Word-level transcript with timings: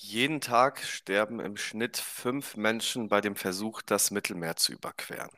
Jeden 0.00 0.40
Tag 0.40 0.82
sterben 0.84 1.40
im 1.40 1.56
Schnitt 1.56 1.96
fünf 1.96 2.56
Menschen 2.56 3.08
bei 3.08 3.20
dem 3.20 3.34
Versuch, 3.34 3.82
das 3.82 4.12
Mittelmeer 4.12 4.54
zu 4.54 4.72
überqueren. 4.72 5.30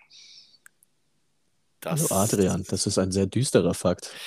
Hallo 1.86 2.06
Das, 2.06 2.10
Adrian, 2.10 2.64
das 2.64 2.86
ist 2.86 2.96
ein 2.98 3.12
sehr 3.12 3.26
düsterer 3.26 3.74
Fakt. 3.74 4.18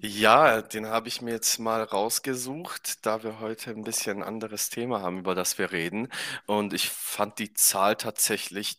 ja, 0.00 0.62
den 0.62 0.86
habe 0.86 1.08
ich 1.08 1.22
mir 1.22 1.32
jetzt 1.32 1.58
mal 1.58 1.82
rausgesucht, 1.82 3.04
da 3.06 3.22
wir 3.22 3.40
heute 3.40 3.70
ein 3.70 3.84
bisschen 3.84 4.18
ein 4.18 4.22
anderes 4.28 4.68
Thema 4.68 5.00
haben, 5.02 5.20
über 5.20 5.34
das 5.34 5.58
wir 5.58 5.72
reden. 5.72 6.08
Und 6.46 6.72
ich 6.74 6.90
fand 6.90 7.38
die 7.38 7.54
Zahl 7.54 7.96
tatsächlich 7.96 8.78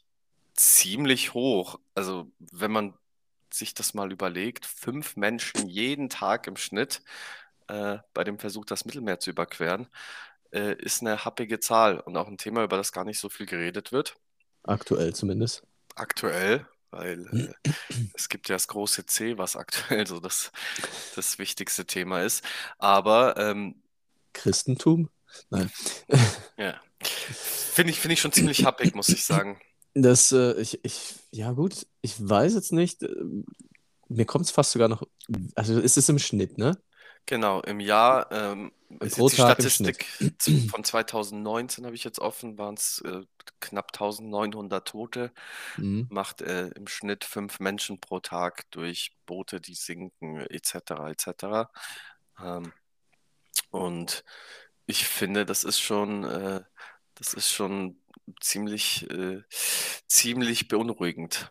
ziemlich 0.55 1.34
hoch. 1.34 1.80
Also, 1.96 2.32
wenn 2.39 2.71
man 2.71 2.94
sich 3.52 3.74
das 3.74 3.94
mal 3.94 4.12
überlegt, 4.12 4.66
fünf 4.66 5.16
Menschen 5.18 5.68
jeden 5.70 6.10
Tag 6.10 6.48
im 6.48 6.58
Schnitt 6.58 7.02
äh, 7.68 8.00
bei 8.14 8.24
dem 8.24 8.39
Versuch, 8.39 8.66
das 8.66 8.86
Mittelmeer 8.86 9.20
zu 9.20 9.32
überqueren, 9.32 9.88
äh, 10.52 10.75
ist 10.82 11.02
eine 11.02 11.25
happige 11.25 11.59
Zahl 11.59 12.00
und 12.00 12.18
auch 12.18 12.27
ein 12.27 12.38
Thema, 12.38 12.63
über 12.63 12.77
das 12.77 12.91
gar 12.91 13.05
nicht 13.05 13.20
so 13.20 13.30
viel 13.30 13.45
geredet 13.45 13.91
wird. 13.91 14.16
Aktuell 14.63 15.13
zumindest. 15.16 15.63
Aktuell, 15.95 16.67
weil 16.91 17.53
äh, 17.66 17.72
es 18.13 18.30
gibt 18.30 18.49
ja 18.49 18.55
das 18.55 18.67
große 18.67 19.05
C, 19.05 19.38
was 19.38 19.55
aktuell 19.55 20.05
so 20.08 20.20
das, 20.20 20.52
das 21.16 21.39
wichtigste 21.39 21.86
Thema 21.86 22.23
ist. 22.23 22.44
Aber 22.77 23.38
ähm, 23.38 23.81
Christentum? 24.34 25.09
Nein. 25.49 25.72
ja, 26.58 26.80
finde 27.02 27.91
ich, 27.91 28.00
finde 28.00 28.14
ich 28.14 28.22
schon 28.22 28.31
ziemlich 28.31 28.66
happig, 28.66 28.95
muss 28.95 29.11
ich 29.11 29.25
sagen. 29.25 29.59
Das, 29.94 30.31
äh, 30.31 30.53
ich, 30.61 30.84
ich, 30.84 31.16
ja 31.31 31.52
gut, 31.52 31.88
ich 32.02 32.16
weiß 32.20 32.53
jetzt 32.53 32.72
nicht. 32.72 33.03
äh, 33.03 33.09
Mir 34.09 34.25
kommt 34.25 34.45
es 34.45 34.52
fast 34.52 34.72
sogar 34.72 34.88
noch, 34.89 35.03
also 35.55 35.80
ist 35.80 35.98
es 35.98 36.09
im 36.09 36.20
Schnitt, 36.20 36.58
ne? 36.58 36.77
Genau, 37.27 37.59
im 37.59 37.81
Jahr 37.81 38.31
ähm, 38.31 38.72
ist 39.02 39.17
jetzt 39.17 39.34
die. 39.34 39.36
Statistik 39.36 40.05
von 40.72 40.84
2019, 40.84 41.86
habe 41.86 41.95
ich 41.95 42.05
jetzt 42.05 42.20
offen, 42.20 42.58
waren 42.58 42.76
es 42.76 43.02
äh, 43.02 43.22
knapp 43.59 43.91
1900 43.94 44.88
Tote. 44.88 45.31
Mhm. 45.75 46.08
macht 46.09 46.42
äh, 46.42 46.70
im 46.70 46.88
Schnitt 46.88 47.25
fünf 47.25 47.59
Menschen 47.59 48.00
pro 48.00 48.22
Tag 48.22 48.72
durch 48.72 49.11
Boote, 49.25 49.59
die 49.59 49.75
sinken, 49.75 50.39
etc. 50.39 51.09
etc. 51.11 51.70
Ähm, 52.42 52.72
und 53.72 54.23
ich 54.86 55.05
finde, 55.05 55.45
das 55.45 55.66
ist 55.66 55.80
schon, 55.80 56.23
äh, 56.23 56.61
das 57.16 57.33
ist 57.33 57.52
schon 57.52 58.00
ziemlich, 58.39 59.09
äh, 59.11 59.42
ziemlich 60.08 60.70
beunruhigend. 60.70 61.50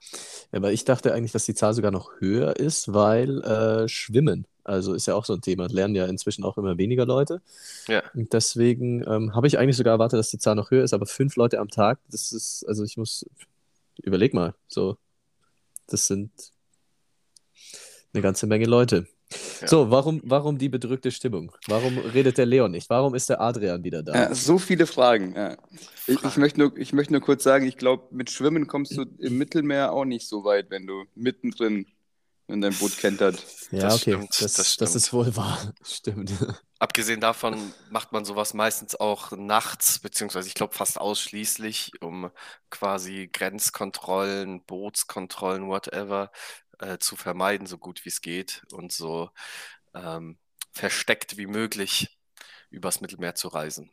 Aber 0.52 0.72
ich 0.72 0.86
dachte 0.86 1.12
eigentlich, 1.12 1.32
dass 1.32 1.44
die 1.44 1.54
Zahl 1.54 1.74
sogar 1.74 1.90
noch 1.90 2.12
höher 2.18 2.56
ist, 2.56 2.94
weil 2.94 3.42
äh, 3.42 3.88
Schwimmen, 3.88 4.46
also 4.66 4.94
ist 4.94 5.06
ja 5.06 5.14
auch 5.14 5.24
so 5.24 5.34
ein 5.34 5.40
Thema, 5.40 5.68
lernen 5.68 5.94
ja 5.94 6.06
inzwischen 6.06 6.44
auch 6.44 6.58
immer 6.58 6.76
weniger 6.76 7.06
Leute. 7.06 7.40
Ja, 7.86 8.02
Und 8.14 8.32
deswegen 8.32 9.04
ähm, 9.06 9.34
habe 9.34 9.46
ich 9.46 9.58
eigentlich 9.58 9.76
sogar 9.76 9.92
erwartet, 9.92 10.18
dass 10.18 10.30
die 10.30 10.38
Zahl 10.38 10.56
noch 10.56 10.70
höher 10.70 10.84
ist, 10.84 10.92
aber 10.92 11.06
fünf 11.06 11.36
Leute 11.36 11.60
am 11.60 11.68
Tag, 11.68 11.98
das 12.10 12.32
ist, 12.32 12.64
also 12.66 12.82
ich 12.84 12.96
muss, 12.96 13.24
überleg 14.02 14.34
mal, 14.34 14.54
so, 14.66 14.96
das 15.86 16.06
sind 16.06 16.30
eine 18.12 18.22
ganze 18.22 18.46
Menge 18.46 18.66
Leute. 18.66 19.06
ja. 19.60 19.68
So, 19.68 19.90
warum, 19.90 20.20
warum 20.24 20.58
die 20.58 20.68
bedrückte 20.68 21.10
Stimmung? 21.10 21.52
Warum 21.68 21.98
redet 21.98 22.38
der 22.38 22.46
Leon 22.46 22.70
nicht? 22.70 22.90
Warum 22.90 23.14
ist 23.14 23.28
der 23.28 23.40
Adrian 23.40 23.84
wieder 23.84 24.02
da? 24.02 24.14
Ja, 24.14 24.34
so 24.34 24.58
viele 24.58 24.86
Fragen. 24.86 25.34
Ja. 25.36 25.56
Ich, 26.06 26.22
ich, 26.22 26.36
möchte 26.36 26.60
nur, 26.60 26.76
ich 26.76 26.92
möchte 26.92 27.12
nur 27.12 27.22
kurz 27.22 27.44
sagen, 27.44 27.66
ich 27.66 27.76
glaube, 27.76 28.04
mit 28.10 28.30
Schwimmen 28.30 28.66
kommst 28.66 28.96
du 28.96 29.04
im 29.18 29.38
Mittelmeer 29.38 29.92
auch 29.92 30.04
nicht 30.04 30.28
so 30.28 30.44
weit, 30.44 30.70
wenn 30.70 30.86
du 30.86 31.04
mittendrin, 31.14 31.86
wenn 32.46 32.60
dein 32.60 32.74
Boot 32.74 32.96
kentert. 32.98 33.44
Ja, 33.70 33.82
Das 33.82 33.94
okay, 33.94 34.12
stimmt, 34.12 34.40
das, 34.40 34.52
das 34.54 34.76
das 34.76 34.94
ist 34.94 35.12
wohl 35.12 35.34
wahr. 35.36 35.72
Stimmt. 35.82 36.32
Abgesehen 36.78 37.20
davon 37.20 37.72
macht 37.90 38.12
man 38.12 38.24
sowas 38.24 38.54
meistens 38.54 38.94
auch 38.94 39.32
nachts, 39.32 39.98
beziehungsweise 39.98 40.48
ich 40.48 40.54
glaube 40.54 40.74
fast 40.74 41.00
ausschließlich, 41.00 41.92
um 42.00 42.30
quasi 42.70 43.28
Grenzkontrollen, 43.32 44.64
Bootskontrollen, 44.64 45.66
whatever, 45.68 46.30
äh, 46.78 46.98
zu 46.98 47.16
vermeiden, 47.16 47.66
so 47.66 47.78
gut 47.78 48.04
wie 48.04 48.10
es 48.10 48.20
geht 48.20 48.62
und 48.72 48.92
so 48.92 49.30
ähm, 49.94 50.38
versteckt 50.72 51.36
wie 51.38 51.46
möglich 51.46 52.18
übers 52.70 53.00
Mittelmeer 53.00 53.34
zu 53.34 53.48
reisen. 53.48 53.90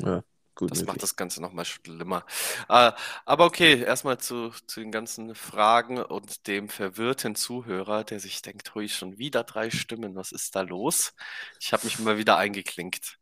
Ja, 0.00 0.22
gut 0.54 0.70
Das 0.70 0.84
macht 0.86 1.00
möglich. 1.00 1.02
das 1.02 1.16
Ganze 1.16 1.42
nochmal 1.42 1.64
schlimmer. 1.66 2.24
Äh, 2.68 2.92
aber 3.26 3.44
okay, 3.44 3.82
erstmal 3.82 4.18
zu, 4.18 4.50
zu 4.66 4.80
den 4.80 4.90
ganzen 4.92 5.34
Fragen 5.34 5.98
und 6.02 6.46
dem 6.46 6.68
verwirrten 6.68 7.34
Zuhörer, 7.36 8.04
der 8.04 8.18
sich 8.20 8.42
denkt, 8.42 8.74
hui, 8.74 8.88
schon 8.88 9.18
wieder 9.18 9.44
drei 9.44 9.70
Stimmen, 9.70 10.14
was 10.16 10.32
ist 10.32 10.56
da 10.56 10.62
los? 10.62 11.14
Ich 11.60 11.72
habe 11.72 11.84
mich 11.84 11.98
mal 11.98 12.16
wieder 12.18 12.38
eingeklinkt. 12.38 13.18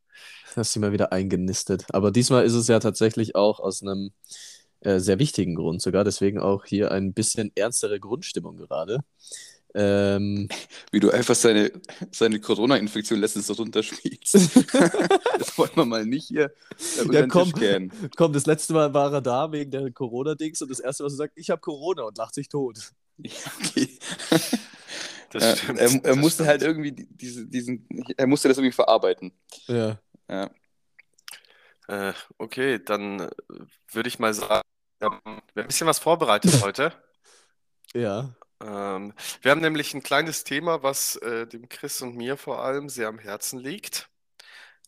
Hast 0.57 0.77
du 0.77 0.81
mal 0.81 0.93
wieder 0.93 1.13
eingenistet. 1.13 1.87
Aber 1.93 2.11
diesmal 2.11 2.45
ist 2.45 2.55
es 2.55 2.69
ja 2.69 2.79
tatsächlich 2.79 3.35
auch 3.35 3.61
aus 3.61 3.83
einem 3.83 4.13
äh, 4.81 4.99
sehr 5.01 5.19
wichtigen 5.19 5.55
Grund 5.55 5.83
sogar. 5.83 6.05
Deswegen 6.05 6.41
auch 6.41 6.65
hier 6.65 6.91
ein 6.93 7.15
bisschen 7.15 7.53
ernstere 7.55 8.01
Grundstimmung 8.01 8.57
gerade. 8.57 9.01
Ähm, 9.75 10.49
Wie 10.91 11.01
du 11.01 11.11
einfach 11.11 11.35
seine, 11.35 11.73
seine 12.11 12.41
Corona-Infektion 12.41 13.21
letztens 13.21 13.47
so 13.47 13.55
runterspielst. 13.55 14.35
das 15.39 15.57
wollen 15.57 15.71
wir 15.75 15.85
mal 15.87 16.05
nicht 16.05 16.29
hier 16.29 16.53
ja, 17.11 17.27
komm, 17.27 17.53
komm, 18.17 18.33
das 18.33 18.47
letzte 18.47 18.75
Mal 18.75 18.93
war 18.93 19.13
er 19.13 19.21
da 19.23 19.51
wegen 19.53 19.71
der 19.71 19.91
Corona-Dings 19.91 20.61
und 20.63 20.71
das 20.71 20.81
erste, 20.81 21.05
was 21.05 21.15
er 21.15 21.17
sagt, 21.17 21.33
ich 21.37 21.51
habe 21.51 21.61
Corona 21.61 22.03
und 22.03 22.19
lacht 22.19 22.35
sich 22.35 22.49
tot. 22.49 22.79
Ja, 23.19 23.31
okay. 23.61 23.99
Das 25.31 25.43
Ja, 25.45 25.57
stimmt. 25.57 25.79
er, 25.79 25.91
er 25.91 26.01
das 26.01 26.17
musste 26.17 26.47
halt 26.47 26.61
stimmt. 26.63 26.79
irgendwie 26.79 26.93
die- 26.93 27.09
diese, 27.17 27.47
diesen, 27.47 27.87
er 28.17 28.27
musste 28.27 28.49
das 28.49 28.57
irgendwie 28.59 28.75
verarbeiten. 28.75 29.33
Ja. 29.67 29.99
Ja. 30.29 30.51
Äh, 31.89 32.13
okay, 32.39 32.79
dann 32.83 33.21
äh, 33.21 33.31
würde 33.93 34.09
ich 34.09 34.19
mal 34.19 34.33
sagen, 34.35 34.63
wir 34.99 35.11
haben 35.11 35.21
wir 35.25 35.33
haben 35.33 35.43
ein 35.57 35.67
bisschen 35.67 35.87
was 35.87 35.99
vorbereitet 35.99 36.53
heute. 36.63 36.93
Ja. 37.95 38.35
Ähm, 38.63 39.13
wir 39.41 39.51
haben 39.51 39.61
nämlich 39.61 39.95
ein 39.95 40.03
kleines 40.03 40.45
Thema, 40.45 40.83
was 40.83 41.17
äh, 41.17 41.47
dem 41.47 41.69
Chris 41.69 42.01
und 42.03 42.17
mir 42.17 42.37
vor 42.37 42.63
allem 42.63 42.89
sehr 42.89 43.09
am 43.09 43.19
Herzen 43.19 43.59
liegt. 43.59 44.09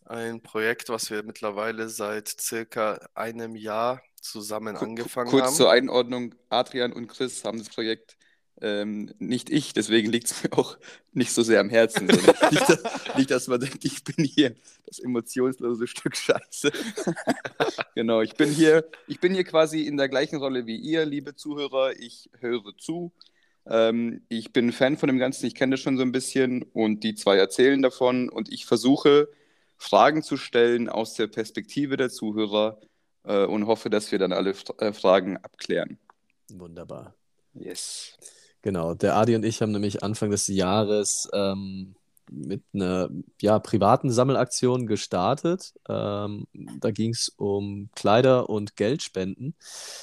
Ein 0.04 0.42
Projekt, 0.42 0.90
was 0.90 1.10
wir 1.10 1.22
mittlerweile 1.22 1.88
seit 1.88 2.28
circa 2.28 3.00
einem 3.14 3.56
Jahr 3.56 4.02
zusammen 4.20 4.76
angefangen 4.76 5.30
Kurz 5.30 5.44
haben. 5.44 5.54
zur 5.54 5.70
Einordnung, 5.70 6.34
Adrian 6.50 6.92
und 6.92 7.08
Chris 7.08 7.44
haben 7.44 7.58
das 7.58 7.70
Projekt, 7.70 8.16
ähm, 8.60 9.12
nicht 9.18 9.50
ich, 9.50 9.72
deswegen 9.72 10.10
liegt 10.10 10.30
es 10.30 10.42
mir 10.42 10.52
auch 10.52 10.78
nicht 11.12 11.32
so 11.32 11.42
sehr 11.42 11.60
am 11.60 11.70
Herzen. 11.70 12.06
Nicht, 12.50 12.68
dass, 12.68 12.82
nicht, 13.16 13.30
dass 13.30 13.48
man 13.48 13.60
denkt, 13.60 13.84
ich 13.84 14.04
bin 14.04 14.24
hier 14.24 14.54
das 14.86 15.00
emotionslose 15.00 15.86
Stück 15.86 16.16
Scheiße. 16.16 16.70
Genau, 17.96 18.22
ich 18.22 18.34
bin 18.34 18.50
hier, 18.50 18.88
ich 19.06 19.20
bin 19.20 19.34
hier 19.34 19.44
quasi 19.44 19.82
in 19.82 19.96
der 19.96 20.08
gleichen 20.08 20.36
Rolle 20.36 20.66
wie 20.66 20.76
ihr, 20.76 21.04
liebe 21.06 21.36
Zuhörer. 21.36 21.92
Ich 21.96 22.28
höre 22.40 22.76
zu. 22.76 23.12
Ähm, 23.66 24.22
ich 24.28 24.52
bin 24.52 24.72
Fan 24.72 24.97
von 24.97 25.06
dem 25.08 25.19
Ganzen, 25.19 25.47
ich 25.47 25.54
kenne 25.54 25.72
das 25.72 25.80
schon 25.80 25.97
so 25.97 26.02
ein 26.02 26.12
bisschen 26.12 26.62
und 26.62 27.02
die 27.04 27.14
zwei 27.14 27.36
erzählen 27.36 27.80
davon 27.82 28.28
und 28.28 28.52
ich 28.52 28.66
versuche 28.66 29.28
Fragen 29.76 30.22
zu 30.22 30.36
stellen 30.36 30.88
aus 30.88 31.14
der 31.14 31.26
Perspektive 31.26 31.97
der 31.97 32.10
Zuhörer 32.10 32.80
äh, 33.25 33.44
und 33.44 33.66
hoffe, 33.66 33.91
dass 33.91 34.12
wir 34.12 34.19
dann 34.19 34.32
alle 34.32 34.50
F- 34.50 34.64
äh, 34.78 34.92
Fragen 34.92 35.36
abklären. 35.38 35.98
Wunderbar. 36.52 37.14
Yes. 37.54 38.16
Genau, 38.62 38.94
der 38.94 39.16
Adi 39.16 39.34
und 39.34 39.44
ich 39.44 39.60
haben 39.60 39.72
nämlich 39.72 40.02
Anfang 40.02 40.31
des 40.31 40.46
Jahres 40.46 41.28
ähm, 41.32 41.94
mit 42.31 42.62
einer 42.72 43.10
ja, 43.42 43.58
privaten 43.58 44.10
Sammelaktion 44.10 44.86
gestartet. 44.86 45.75
Ähm, 45.88 46.46
da 46.81 46.91
ging 46.91 47.10
es 47.10 47.28
um 47.36 47.91
Kleider 47.94 48.48
und 48.48 48.76
Geldspenden 48.76 49.54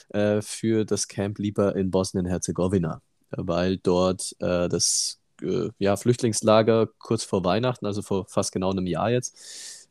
äh, 0.09 0.41
für 0.41 0.85
das 0.85 1.07
Camp 1.07 1.39
Lipa 1.39 1.71
in 1.71 1.89
Bosnien-Herzegowina, 1.89 3.01
weil 3.31 3.77
dort 3.77 4.35
äh, 4.39 4.69
das 4.69 5.19
äh, 5.41 5.69
ja, 5.79 5.95
Flüchtlingslager 5.95 6.87
kurz 6.99 7.23
vor 7.23 7.43
Weihnachten, 7.43 7.85
also 7.85 8.01
vor 8.01 8.25
fast 8.27 8.51
genau 8.51 8.71
einem 8.71 8.87
Jahr 8.87 9.11
jetzt, 9.11 9.37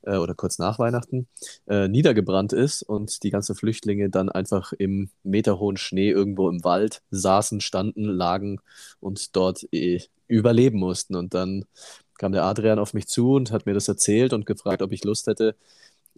äh, 0.03 0.17
oder 0.17 0.35
kurz 0.35 0.59
nach 0.59 0.79
Weihnachten, 0.79 1.29
äh, 1.69 1.89
niedergebrannt 1.89 2.53
ist 2.53 2.83
und 2.83 3.23
die 3.23 3.31
ganzen 3.31 3.55
Flüchtlinge 3.55 4.11
dann 4.11 4.29
einfach 4.29 4.73
im 4.73 5.11
meterhohen 5.23 5.77
Schnee 5.77 6.11
irgendwo 6.11 6.49
im 6.49 6.65
Wald 6.65 7.03
saßen, 7.11 7.61
standen, 7.61 8.05
lagen 8.05 8.61
und 9.01 9.37
dort 9.37 9.67
eh 9.73 10.03
überleben 10.29 10.79
mussten. 10.79 11.17
Und 11.17 11.35
dann 11.35 11.65
kam 12.19 12.33
der 12.33 12.45
Adrian 12.45 12.79
auf 12.79 12.95
mich 12.95 13.09
zu 13.09 13.35
und 13.35 13.53
hat 13.53 13.67
mir 13.67 13.75
das 13.75 13.89
erzählt 13.89 14.33
und 14.33 14.47
gefragt, 14.47 14.83
ob 14.83 14.93
ich 14.93 15.05
Lust 15.05 15.27
hätte, 15.27 15.57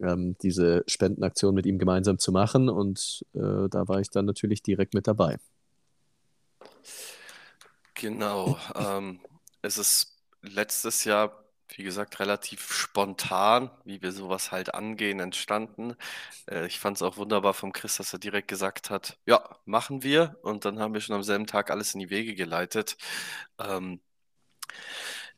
ähm, 0.00 0.36
diese 0.42 0.84
Spendenaktion 0.86 1.54
mit 1.54 1.66
ihm 1.66 1.78
gemeinsam 1.78 2.18
zu 2.18 2.32
machen. 2.32 2.68
Und 2.68 3.24
äh, 3.34 3.68
da 3.70 3.88
war 3.88 4.00
ich 4.00 4.10
dann 4.10 4.26
natürlich 4.26 4.62
direkt 4.62 4.94
mit 4.94 5.06
dabei. 5.06 5.38
Genau. 8.02 8.58
Ähm, 8.74 9.20
es 9.62 9.78
ist 9.78 10.18
letztes 10.40 11.04
Jahr, 11.04 11.44
wie 11.68 11.84
gesagt, 11.84 12.18
relativ 12.18 12.72
spontan, 12.72 13.70
wie 13.84 14.02
wir 14.02 14.10
sowas 14.10 14.50
halt 14.50 14.74
angehen, 14.74 15.20
entstanden. 15.20 15.94
Äh, 16.50 16.66
ich 16.66 16.80
fand 16.80 16.96
es 16.96 17.02
auch 17.02 17.16
wunderbar 17.16 17.54
vom 17.54 17.72
Chris, 17.72 17.98
dass 17.98 18.12
er 18.12 18.18
direkt 18.18 18.48
gesagt 18.48 18.90
hat, 18.90 19.18
ja, 19.24 19.56
machen 19.66 20.02
wir. 20.02 20.36
Und 20.42 20.64
dann 20.64 20.80
haben 20.80 20.94
wir 20.94 21.00
schon 21.00 21.14
am 21.14 21.22
selben 21.22 21.46
Tag 21.46 21.70
alles 21.70 21.94
in 21.94 22.00
die 22.00 22.10
Wege 22.10 22.34
geleitet. 22.34 22.96
Ähm, 23.60 24.00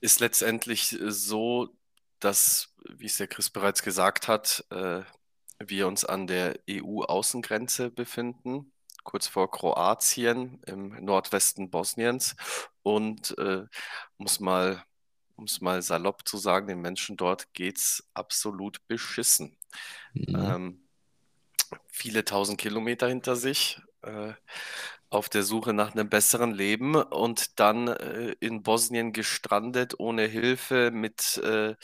ist 0.00 0.20
letztendlich 0.20 0.96
so, 1.08 1.69
dass, 2.20 2.75
wie 2.88 3.06
es 3.06 3.16
der 3.16 3.28
Chris 3.28 3.50
bereits 3.50 3.82
gesagt 3.82 4.28
hat, 4.28 4.64
äh, 4.70 5.02
wir 5.61 5.87
uns 5.88 6.05
an 6.05 6.26
der 6.26 6.58
EU-Außengrenze 6.69 7.90
befinden, 7.90 8.72
kurz 9.04 9.26
vor 9.26 9.50
Kroatien 9.50 10.60
im 10.66 11.04
Nordwesten 11.04 11.70
Bosniens 11.70 12.34
und 12.82 13.36
äh, 13.38 13.64
muss 14.18 14.40
mal, 14.40 14.84
um 15.36 15.44
es 15.44 15.60
mal 15.60 15.82
salopp 15.82 16.26
zu 16.26 16.36
sagen, 16.36 16.66
den 16.66 16.80
Menschen 16.80 17.16
dort 17.16 17.52
geht 17.54 17.78
es 17.78 18.08
absolut 18.14 18.86
beschissen. 18.88 19.56
Mhm. 20.14 20.34
Ähm, 20.34 20.80
viele 21.86 22.24
tausend 22.24 22.58
Kilometer 22.58 23.08
hinter 23.08 23.36
sich, 23.36 23.80
äh, 24.02 24.32
auf 25.10 25.28
der 25.28 25.44
Suche 25.44 25.72
nach 25.72 25.92
einem 25.92 26.08
besseren 26.08 26.52
Leben 26.52 26.96
und 26.96 27.60
dann 27.60 27.88
äh, 27.88 28.34
in 28.40 28.62
Bosnien 28.62 29.12
gestrandet, 29.12 29.94
ohne 29.98 30.26
Hilfe, 30.26 30.90
mit, 30.90 31.36
äh, 31.38 31.76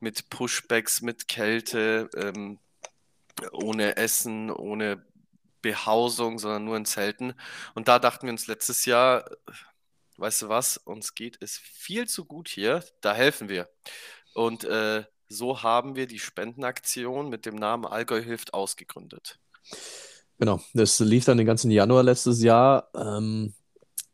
mit 0.00 0.30
Pushbacks, 0.30 1.00
mit 1.00 1.28
Kälte, 1.28 2.10
ähm, 2.16 2.58
ohne 3.52 3.96
Essen, 3.96 4.50
ohne 4.50 5.04
Behausung, 5.66 6.38
sondern 6.38 6.64
nur 6.64 6.76
in 6.76 6.84
Zelten. 6.84 7.34
Und 7.74 7.88
da 7.88 7.98
dachten 7.98 8.26
wir 8.26 8.32
uns 8.32 8.46
letztes 8.46 8.84
Jahr, 8.84 9.28
weißt 10.16 10.42
du 10.42 10.48
was, 10.48 10.76
uns 10.76 11.16
geht 11.16 11.38
es 11.42 11.58
viel 11.58 12.06
zu 12.06 12.24
gut 12.24 12.48
hier, 12.48 12.84
da 13.00 13.14
helfen 13.14 13.48
wir. 13.48 13.68
Und 14.32 14.62
äh, 14.62 15.02
so 15.28 15.64
haben 15.64 15.96
wir 15.96 16.06
die 16.06 16.20
Spendenaktion 16.20 17.28
mit 17.28 17.46
dem 17.46 17.56
Namen 17.56 17.84
Allgäu 17.84 18.22
hilft 18.22 18.54
ausgegründet. 18.54 19.40
Genau, 20.38 20.60
das 20.72 21.00
lief 21.00 21.24
dann 21.24 21.38
den 21.38 21.48
ganzen 21.48 21.72
Januar 21.72 22.04
letztes 22.04 22.40
Jahr. 22.44 22.88
Ähm, 22.94 23.52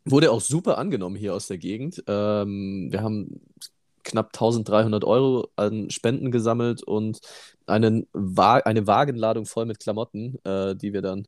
wurde 0.07 0.31
auch 0.31 0.41
super 0.41 0.79
angenommen 0.79 1.17
hier 1.17 1.35
aus 1.35 1.49
der 1.49 1.59
Gegend. 1.59 2.03
Ähm, 2.07 2.89
wir 2.91 3.03
haben 3.03 3.43
knapp 4.05 4.29
1300 4.29 5.05
Euro 5.05 5.51
an 5.57 5.91
Spenden 5.91 6.31
gesammelt 6.31 6.83
und 6.83 7.21
einen 7.67 8.07
Wa 8.13 8.57
eine 8.57 8.87
Wagenladung 8.87 9.47
voll 9.47 9.67
mit 9.67 9.81
Klamotten, 9.81 10.39
äh, 10.45 10.75
die 10.77 10.93
wir 10.93 11.03
dann 11.03 11.27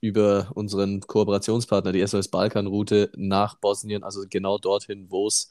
über 0.00 0.50
unseren 0.54 1.00
Kooperationspartner, 1.00 1.92
die 1.92 2.06
SOS 2.06 2.28
Balkan-Route, 2.28 3.10
nach 3.16 3.56
Bosnien, 3.56 4.04
also 4.04 4.24
genau 4.28 4.58
dorthin, 4.58 5.10
wo 5.10 5.26
es 5.26 5.50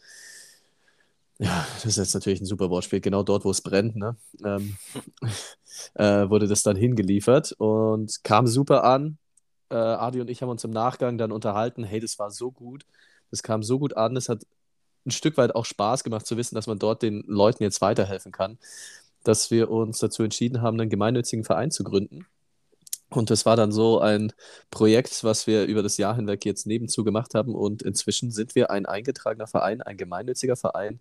ja, 1.39 1.67
das 1.75 1.85
ist 1.85 1.97
jetzt 1.97 2.13
natürlich 2.15 2.41
ein 2.41 2.45
super 2.45 2.69
Wortspiel. 2.69 2.99
Genau 2.99 3.21
dort, 3.23 3.45
wo 3.45 3.51
es 3.51 3.61
brennt, 3.61 3.95
ne? 3.95 4.15
Ähm, 4.43 4.77
äh, 5.93 6.29
wurde 6.29 6.47
das 6.47 6.63
dann 6.63 6.75
hingeliefert 6.75 7.51
und 7.59 8.23
kam 8.23 8.47
super 8.47 8.83
an. 8.83 9.19
Äh, 9.69 9.75
Adi 9.75 10.21
und 10.21 10.29
ich 10.29 10.41
haben 10.41 10.49
uns 10.49 10.63
im 10.63 10.71
Nachgang 10.71 11.17
dann 11.17 11.31
unterhalten. 11.31 11.83
Hey, 11.83 11.99
das 11.99 12.17
war 12.17 12.31
so 12.31 12.51
gut. 12.51 12.85
Das 13.29 13.43
kam 13.43 13.61
so 13.61 13.77
gut 13.77 13.95
an. 13.95 14.15
Es 14.17 14.29
hat 14.29 14.47
ein 15.05 15.11
Stück 15.11 15.37
weit 15.37 15.53
auch 15.55 15.65
Spaß 15.65 16.03
gemacht 16.03 16.25
zu 16.25 16.37
wissen, 16.37 16.55
dass 16.55 16.67
man 16.67 16.79
dort 16.79 17.03
den 17.03 17.23
Leuten 17.27 17.63
jetzt 17.63 17.81
weiterhelfen 17.81 18.31
kann. 18.31 18.57
Dass 19.27 19.51
wir 19.51 19.69
uns 19.69 19.99
dazu 19.99 20.23
entschieden 20.23 20.61
haben, 20.61 20.79
einen 20.79 20.89
gemeinnützigen 20.89 21.43
Verein 21.43 21.71
zu 21.71 21.83
gründen. 21.83 22.25
Und 23.09 23.29
das 23.29 23.45
war 23.45 23.55
dann 23.55 23.71
so 23.71 23.99
ein 23.99 24.33
Projekt, 24.69 25.23
was 25.23 25.47
wir 25.47 25.65
über 25.65 25.81
das 25.81 25.97
Jahr 25.97 26.15
hinweg 26.15 26.45
jetzt 26.45 26.67
nebenzu 26.67 27.03
gemacht 27.03 27.35
haben. 27.35 27.55
Und 27.55 27.81
inzwischen 27.81 28.31
sind 28.31 28.55
wir 28.55 28.69
ein 28.69 28.85
eingetragener 28.85 29.47
Verein, 29.47 29.81
ein 29.81 29.97
gemeinnütziger 29.97 30.57
Verein, 30.57 30.99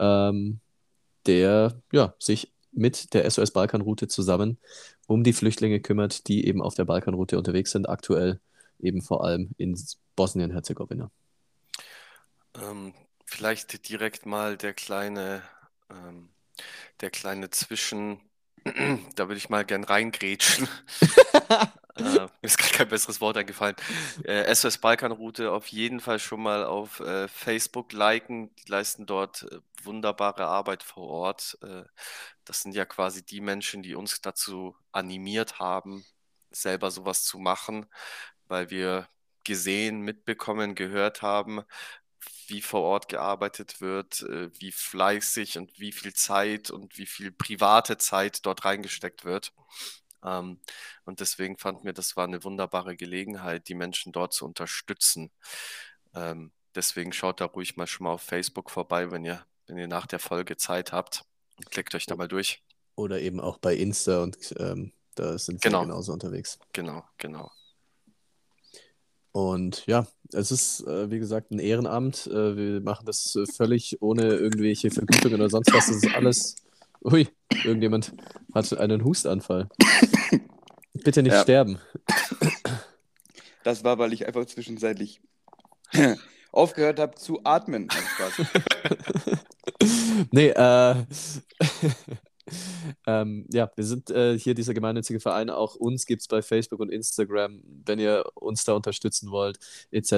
ähm, 0.00 0.60
der 1.26 1.80
ja, 1.92 2.14
sich 2.18 2.52
mit 2.72 3.14
der 3.14 3.30
SOS 3.30 3.52
Balkanroute 3.52 4.08
zusammen 4.08 4.58
um 5.06 5.22
die 5.22 5.32
Flüchtlinge 5.32 5.80
kümmert, 5.80 6.28
die 6.28 6.46
eben 6.46 6.62
auf 6.62 6.74
der 6.74 6.84
Balkanroute 6.84 7.38
unterwegs 7.38 7.70
sind, 7.70 7.88
aktuell 7.88 8.40
eben 8.80 9.02
vor 9.02 9.24
allem 9.24 9.50
in 9.56 9.78
Bosnien-Herzegowina. 10.16 11.10
Ähm, 12.60 12.94
vielleicht 13.24 13.88
direkt 13.88 14.26
mal 14.26 14.56
der 14.56 14.74
kleine, 14.74 15.42
ähm, 15.90 16.28
der 17.00 17.10
kleine 17.10 17.50
Zwischen 17.50 18.20
da 19.14 19.28
würde 19.28 19.36
ich 19.36 19.50
mal 19.50 19.64
gern 19.64 19.84
reingrätschen. 19.84 20.68
äh, 21.96 22.02
mir 22.02 22.30
ist 22.40 22.56
gerade 22.56 22.74
kein 22.74 22.88
besseres 22.88 23.20
Wort 23.20 23.36
eingefallen. 23.36 23.76
Äh, 24.24 24.54
SOS 24.54 24.78
Balkanroute 24.78 25.52
auf 25.52 25.66
jeden 25.66 26.00
Fall 26.00 26.18
schon 26.18 26.42
mal 26.42 26.64
auf 26.64 27.00
äh, 27.00 27.28
Facebook 27.28 27.92
liken. 27.92 28.54
Die 28.56 28.70
leisten 28.70 29.04
dort 29.04 29.42
äh, 29.50 29.58
wunderbare 29.82 30.46
Arbeit 30.46 30.82
vor 30.82 31.08
Ort. 31.08 31.58
Äh, 31.62 31.84
das 32.44 32.62
sind 32.62 32.74
ja 32.74 32.86
quasi 32.86 33.24
die 33.24 33.42
Menschen, 33.42 33.82
die 33.82 33.94
uns 33.94 34.22
dazu 34.22 34.76
animiert 34.92 35.58
haben, 35.58 36.04
selber 36.50 36.90
sowas 36.90 37.24
zu 37.24 37.38
machen, 37.38 37.86
weil 38.46 38.70
wir 38.70 39.08
gesehen, 39.44 40.00
mitbekommen, 40.00 40.74
gehört 40.74 41.20
haben, 41.20 41.62
wie 42.48 42.62
vor 42.62 42.82
Ort 42.82 43.08
gearbeitet 43.08 43.80
wird, 43.80 44.22
äh, 44.22 44.50
wie 44.60 44.72
fleißig 44.72 45.58
und 45.58 45.78
wie 45.78 45.92
viel 45.92 46.12
Zeit 46.14 46.70
und 46.70 46.98
wie 46.98 47.06
viel 47.06 47.30
private 47.32 47.98
Zeit 47.98 48.44
dort 48.46 48.64
reingesteckt 48.64 49.24
wird. 49.24 49.52
Ähm, 50.24 50.60
und 51.04 51.20
deswegen 51.20 51.56
fand 51.56 51.84
mir, 51.84 51.92
das 51.92 52.16
war 52.16 52.24
eine 52.24 52.44
wunderbare 52.44 52.96
Gelegenheit, 52.96 53.68
die 53.68 53.74
Menschen 53.74 54.12
dort 54.12 54.32
zu 54.32 54.44
unterstützen. 54.44 55.30
Ähm, 56.14 56.52
deswegen 56.74 57.12
schaut 57.12 57.40
da 57.40 57.46
ruhig 57.46 57.76
mal 57.76 57.86
schon 57.86 58.04
mal 58.04 58.12
auf 58.12 58.22
Facebook 58.22 58.70
vorbei, 58.70 59.10
wenn 59.10 59.24
ihr, 59.24 59.44
wenn 59.66 59.78
ihr 59.78 59.88
nach 59.88 60.06
der 60.06 60.18
Folge 60.18 60.56
Zeit 60.56 60.92
habt 60.92 61.24
und 61.56 61.70
klickt 61.70 61.94
euch 61.94 62.06
da 62.06 62.16
mal 62.16 62.28
durch. 62.28 62.62
Oder 62.96 63.20
eben 63.20 63.40
auch 63.40 63.58
bei 63.58 63.74
Insta 63.74 64.22
und 64.22 64.54
ähm, 64.58 64.92
da 65.14 65.38
sind 65.38 65.62
wir 65.62 65.70
genau. 65.70 65.82
genauso 65.82 66.12
unterwegs. 66.12 66.58
Genau, 66.72 67.04
genau. 67.18 67.50
Und 69.34 69.84
ja, 69.86 70.06
es 70.32 70.52
ist, 70.52 70.86
äh, 70.86 71.10
wie 71.10 71.18
gesagt, 71.18 71.50
ein 71.50 71.58
Ehrenamt. 71.58 72.28
Äh, 72.28 72.56
wir 72.56 72.80
machen 72.80 73.04
das 73.04 73.34
äh, 73.34 73.46
völlig 73.46 74.00
ohne 74.00 74.22
irgendwelche 74.22 74.92
Vergütungen 74.92 75.40
oder 75.40 75.50
sonst 75.50 75.74
was. 75.74 75.88
Das 75.88 75.96
ist 75.96 76.14
alles. 76.14 76.56
Ui, 77.04 77.26
irgendjemand 77.64 78.12
hat 78.54 78.72
einen 78.78 79.02
Hustanfall. 79.02 79.68
Bitte 80.92 81.24
nicht 81.24 81.32
ja. 81.32 81.42
sterben. 81.42 81.80
Das 83.64 83.82
war, 83.82 83.98
weil 83.98 84.12
ich 84.12 84.24
einfach 84.24 84.46
zwischenzeitlich 84.46 85.20
aufgehört 86.52 87.00
habe 87.00 87.16
zu 87.16 87.40
atmen. 87.42 87.88
nee, 90.30 90.50
äh. 90.50 90.94
ähm, 93.06 93.46
ja, 93.52 93.70
wir 93.74 93.84
sind 93.84 94.10
äh, 94.10 94.38
hier 94.38 94.54
dieser 94.54 94.74
gemeinnützige 94.74 95.20
Verein. 95.20 95.50
Auch 95.50 95.74
uns 95.76 96.06
gibt 96.06 96.22
es 96.22 96.28
bei 96.28 96.42
Facebook 96.42 96.80
und 96.80 96.90
Instagram, 96.90 97.62
wenn 97.86 97.98
ihr 97.98 98.24
uns 98.34 98.64
da 98.64 98.74
unterstützen 98.74 99.30
wollt, 99.30 99.58
etc. 99.90 100.12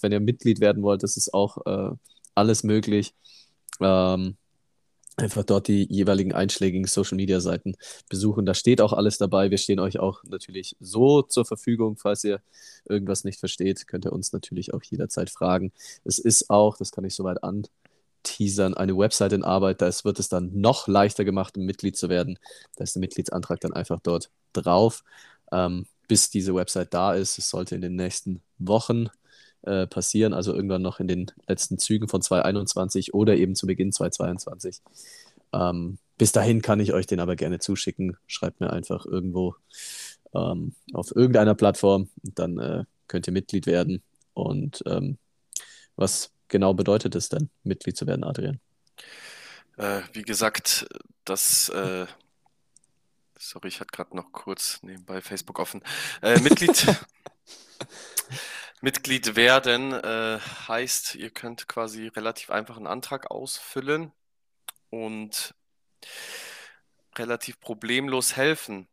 Wenn 0.00 0.12
ihr 0.12 0.20
Mitglied 0.20 0.60
werden 0.60 0.82
wollt, 0.82 1.02
das 1.02 1.16
ist 1.16 1.34
auch 1.34 1.58
äh, 1.66 1.94
alles 2.34 2.62
möglich. 2.62 3.14
Ähm, 3.80 4.36
einfach 5.16 5.44
dort 5.44 5.68
die 5.68 5.86
jeweiligen 5.90 6.32
einschlägigen 6.32 6.86
Social 6.86 7.16
Media 7.16 7.40
Seiten 7.40 7.74
besuchen. 8.08 8.46
Da 8.46 8.54
steht 8.54 8.80
auch 8.80 8.92
alles 8.92 9.18
dabei. 9.18 9.50
Wir 9.50 9.58
stehen 9.58 9.78
euch 9.78 9.98
auch 9.98 10.22
natürlich 10.24 10.76
so 10.80 11.22
zur 11.22 11.44
Verfügung, 11.44 11.96
falls 11.96 12.24
ihr 12.24 12.40
irgendwas 12.88 13.24
nicht 13.24 13.38
versteht, 13.38 13.86
könnt 13.86 14.06
ihr 14.06 14.12
uns 14.12 14.32
natürlich 14.32 14.72
auch 14.74 14.82
jederzeit 14.82 15.30
fragen. 15.30 15.72
Es 16.04 16.18
ist 16.18 16.50
auch, 16.50 16.76
das 16.78 16.92
kann 16.92 17.04
ich 17.04 17.14
soweit 17.14 17.44
an 17.44 17.64
Teasern 18.22 18.74
eine 18.74 18.96
Website 18.96 19.32
in 19.32 19.44
Arbeit. 19.44 19.82
Da 19.82 19.90
wird 20.04 20.18
es 20.18 20.28
dann 20.28 20.50
noch 20.54 20.88
leichter 20.88 21.24
gemacht, 21.24 21.56
Mitglied 21.56 21.96
zu 21.96 22.08
werden. 22.08 22.38
Da 22.76 22.84
ist 22.84 22.94
der 22.94 23.00
Mitgliedsantrag 23.00 23.60
dann 23.60 23.72
einfach 23.72 24.00
dort 24.02 24.30
drauf, 24.52 25.04
ähm, 25.52 25.86
bis 26.08 26.30
diese 26.30 26.54
Website 26.54 26.92
da 26.94 27.14
ist. 27.14 27.38
Es 27.38 27.48
sollte 27.48 27.74
in 27.74 27.80
den 27.80 27.96
nächsten 27.96 28.42
Wochen 28.58 29.08
äh, 29.62 29.86
passieren, 29.86 30.34
also 30.34 30.54
irgendwann 30.54 30.82
noch 30.82 31.00
in 31.00 31.08
den 31.08 31.30
letzten 31.46 31.78
Zügen 31.78 32.08
von 32.08 32.22
2021 32.22 33.14
oder 33.14 33.36
eben 33.36 33.54
zu 33.54 33.66
Beginn 33.66 33.92
2022. 33.92 34.80
Ähm, 35.52 35.98
bis 36.18 36.32
dahin 36.32 36.62
kann 36.62 36.80
ich 36.80 36.92
euch 36.92 37.06
den 37.06 37.20
aber 37.20 37.36
gerne 37.36 37.58
zuschicken. 37.58 38.16
Schreibt 38.26 38.60
mir 38.60 38.72
einfach 38.72 39.06
irgendwo 39.06 39.54
ähm, 40.34 40.74
auf 40.92 41.14
irgendeiner 41.14 41.54
Plattform. 41.54 42.08
Dann 42.22 42.58
äh, 42.58 42.84
könnt 43.08 43.26
ihr 43.26 43.32
Mitglied 43.32 43.66
werden. 43.66 44.02
Und 44.34 44.82
ähm, 44.86 45.18
was 45.96 46.30
genau 46.52 46.74
bedeutet 46.74 47.16
es 47.16 47.28
denn, 47.28 47.50
Mitglied 47.64 47.96
zu 47.96 48.06
werden, 48.06 48.22
Adrian? 48.22 48.60
Äh, 49.76 50.02
wie 50.12 50.22
gesagt, 50.22 50.86
das. 51.24 51.68
Äh, 51.70 52.06
sorry, 53.36 53.68
ich 53.68 53.80
hatte 53.80 53.90
gerade 53.90 54.14
noch 54.14 54.30
kurz 54.30 54.80
nebenbei 54.82 55.20
Facebook 55.20 55.58
offen. 55.58 55.82
Äh, 56.22 56.38
Mitglied. 56.38 56.86
Mitglied 58.80 59.36
werden 59.36 59.92
äh, 59.92 60.40
heißt, 60.68 61.14
ihr 61.14 61.30
könnt 61.30 61.68
quasi 61.68 62.08
relativ 62.08 62.50
einfach 62.50 62.76
einen 62.76 62.88
Antrag 62.88 63.30
ausfüllen 63.30 64.12
und 64.90 65.54
relativ 67.16 67.60
problemlos 67.60 68.36
helfen. 68.36 68.88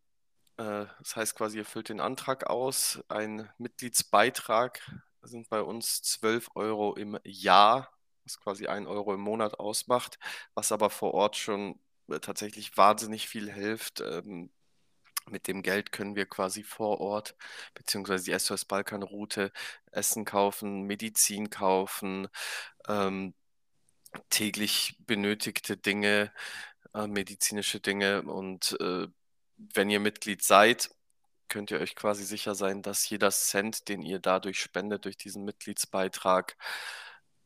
Äh, 0.58 0.86
das 1.00 1.16
heißt 1.16 1.36
quasi, 1.36 1.58
ihr 1.58 1.66
füllt 1.66 1.90
den 1.90 2.02
Antrag 2.02 2.48
aus, 2.48 3.04
ein 3.10 3.50
Mitgliedsbeitrag 3.58 4.80
sind 5.22 5.50
bei 5.50 5.62
uns 5.62 6.02
12 6.02 6.50
Euro 6.56 6.96
im 6.96 7.20
Jahr, 7.24 7.92
was 8.24 8.40
quasi 8.40 8.68
1 8.68 8.88
Euro 8.88 9.14
im 9.14 9.22
Monat 9.22 9.60
ausmacht, 9.60 10.20
was 10.54 10.72
aber 10.72 10.90
vor 10.90 11.14
Ort 11.14 11.36
schon 11.36 11.80
äh, 12.10 12.20
tatsächlich 12.20 12.78
wahnsinnig 12.78 13.28
viel 13.28 13.52
hilft. 13.52 14.02
Ähm, 14.02 14.52
mit 15.30 15.48
dem 15.48 15.62
Geld 15.62 15.92
können 15.92 16.16
wir 16.16 16.26
quasi 16.26 16.64
vor 16.64 17.00
Ort, 17.02 17.36
beziehungsweise 17.74 18.26
die 18.26 18.40
SOS 18.40 18.66
Balkan 18.66 19.04
Route, 19.04 19.52
Essen 19.92 20.26
kaufen, 20.26 20.84
Medizin 20.84 21.50
kaufen, 21.50 22.28
ähm, 22.88 23.36
täglich 24.30 24.96
benötigte 25.00 25.78
Dinge, 25.78 26.34
äh, 26.94 27.08
medizinische 27.08 27.80
Dinge. 27.80 28.24
Und 28.24 28.78
äh, 28.80 29.08
wenn 29.58 29.90
ihr 29.90 30.00
Mitglied 30.00 30.44
seid, 30.44 30.90
könnt 31.50 31.72
ihr 31.72 31.80
euch 31.80 31.96
quasi 31.96 32.24
sicher 32.26 32.56
sein, 32.56 32.82
dass 32.82 33.10
jeder 33.10 33.32
Cent, 33.32 33.90
den 33.90 34.02
ihr 34.02 34.20
dadurch 34.20 34.60
spendet, 34.62 35.06
durch 35.06 35.18
diesen 35.18 35.46
Mitgliedsbeitrag, 35.46 36.58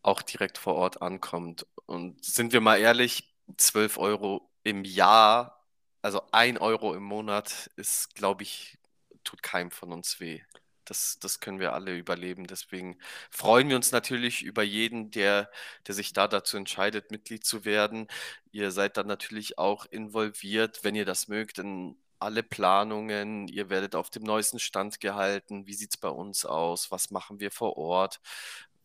auch 0.03 0.21
direkt 0.21 0.57
vor 0.57 0.75
Ort 0.75 1.01
ankommt. 1.01 1.65
Und 1.85 2.23
sind 2.23 2.53
wir 2.53 2.61
mal 2.61 2.77
ehrlich, 2.79 3.33
12 3.57 3.97
Euro 3.97 4.49
im 4.63 4.83
Jahr, 4.85 5.65
also 6.01 6.21
1 6.31 6.59
Euro 6.61 6.93
im 6.95 7.03
Monat, 7.03 7.69
ist, 7.77 8.15
glaube 8.15 8.43
ich, 8.43 8.77
tut 9.23 9.43
keinem 9.43 9.71
von 9.71 9.91
uns 9.93 10.19
weh. 10.19 10.41
Das, 10.85 11.17
das 11.19 11.39
können 11.39 11.59
wir 11.59 11.73
alle 11.73 11.97
überleben. 11.97 12.45
Deswegen 12.47 12.97
freuen 13.31 13.69
wir 13.69 13.77
uns 13.77 13.91
natürlich 13.91 14.43
über 14.43 14.63
jeden, 14.63 15.11
der, 15.11 15.49
der 15.87 15.95
sich 15.95 16.13
da 16.13 16.27
dazu 16.27 16.57
entscheidet, 16.57 17.11
Mitglied 17.11 17.45
zu 17.45 17.65
werden. 17.65 18.07
Ihr 18.51 18.71
seid 18.71 18.97
dann 18.97 19.07
natürlich 19.07 19.57
auch 19.57 19.85
involviert, 19.85 20.83
wenn 20.83 20.95
ihr 20.95 21.05
das 21.05 21.27
mögt, 21.29 21.59
in 21.59 21.97
alle 22.23 22.43
Planungen. 22.43 23.47
Ihr 23.47 23.69
werdet 23.69 23.95
auf 23.95 24.09
dem 24.09 24.23
neuesten 24.23 24.59
Stand 24.59 24.99
gehalten. 24.99 25.67
Wie 25.67 25.73
sieht 25.73 25.91
es 25.91 25.97
bei 25.97 26.09
uns 26.09 26.45
aus? 26.45 26.91
Was 26.91 27.11
machen 27.11 27.39
wir 27.39 27.51
vor 27.51 27.77
Ort? 27.77 28.21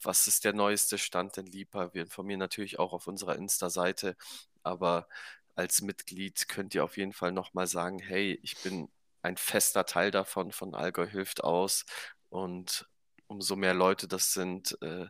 Was 0.02 0.26
ist 0.26 0.45
der 0.45 0.52
neueste 0.52 0.99
Stand 0.99 1.38
in 1.38 1.47
Lipa? 1.47 1.95
Wir 1.95 2.02
informieren 2.02 2.40
natürlich 2.40 2.78
auch 2.78 2.92
auf 2.92 3.07
unserer 3.07 3.37
Insta-Seite, 3.37 4.16
aber 4.62 5.09
als 5.54 5.83
Mitglied 5.83 6.49
könnt 6.49 6.75
ihr 6.75 6.85
auf 6.85 6.97
jeden 6.97 7.12
Fall 7.12 7.33
nochmal 7.33 7.66
sagen, 7.66 7.99
hey, 7.99 8.38
ich 8.42 8.57
bin 8.62 8.88
ein 9.23 9.37
fester 9.37 9.85
Teil 9.87 10.11
davon, 10.11 10.52
von 10.52 10.75
Allgäu 10.75 11.07
hilft 11.07 11.42
aus. 11.42 11.85
Und 12.30 12.88
umso 13.26 13.57
mehr 13.57 13.75
Leute 13.75 14.09
das 14.09 14.33
sind, 14.33 14.78
äh, 14.83 15.07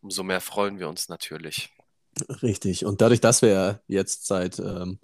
umso 0.00 0.22
mehr 0.22 0.40
freuen 0.40 0.78
wir 0.78 0.88
uns 0.88 1.08
natürlich. 1.08 1.70
Richtig. 2.42 2.84
Und 2.86 3.00
dadurch, 3.02 3.20
dass 3.20 3.42
wir 3.42 3.80
jetzt 3.88 4.26
seit 4.26 4.58
ähm, 4.58 4.98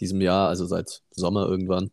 diesem 0.00 0.20
Jahr, 0.20 0.48
also 0.48 0.66
seit 0.66 1.02
Sommer 1.10 1.46
irgendwann, 1.48 1.90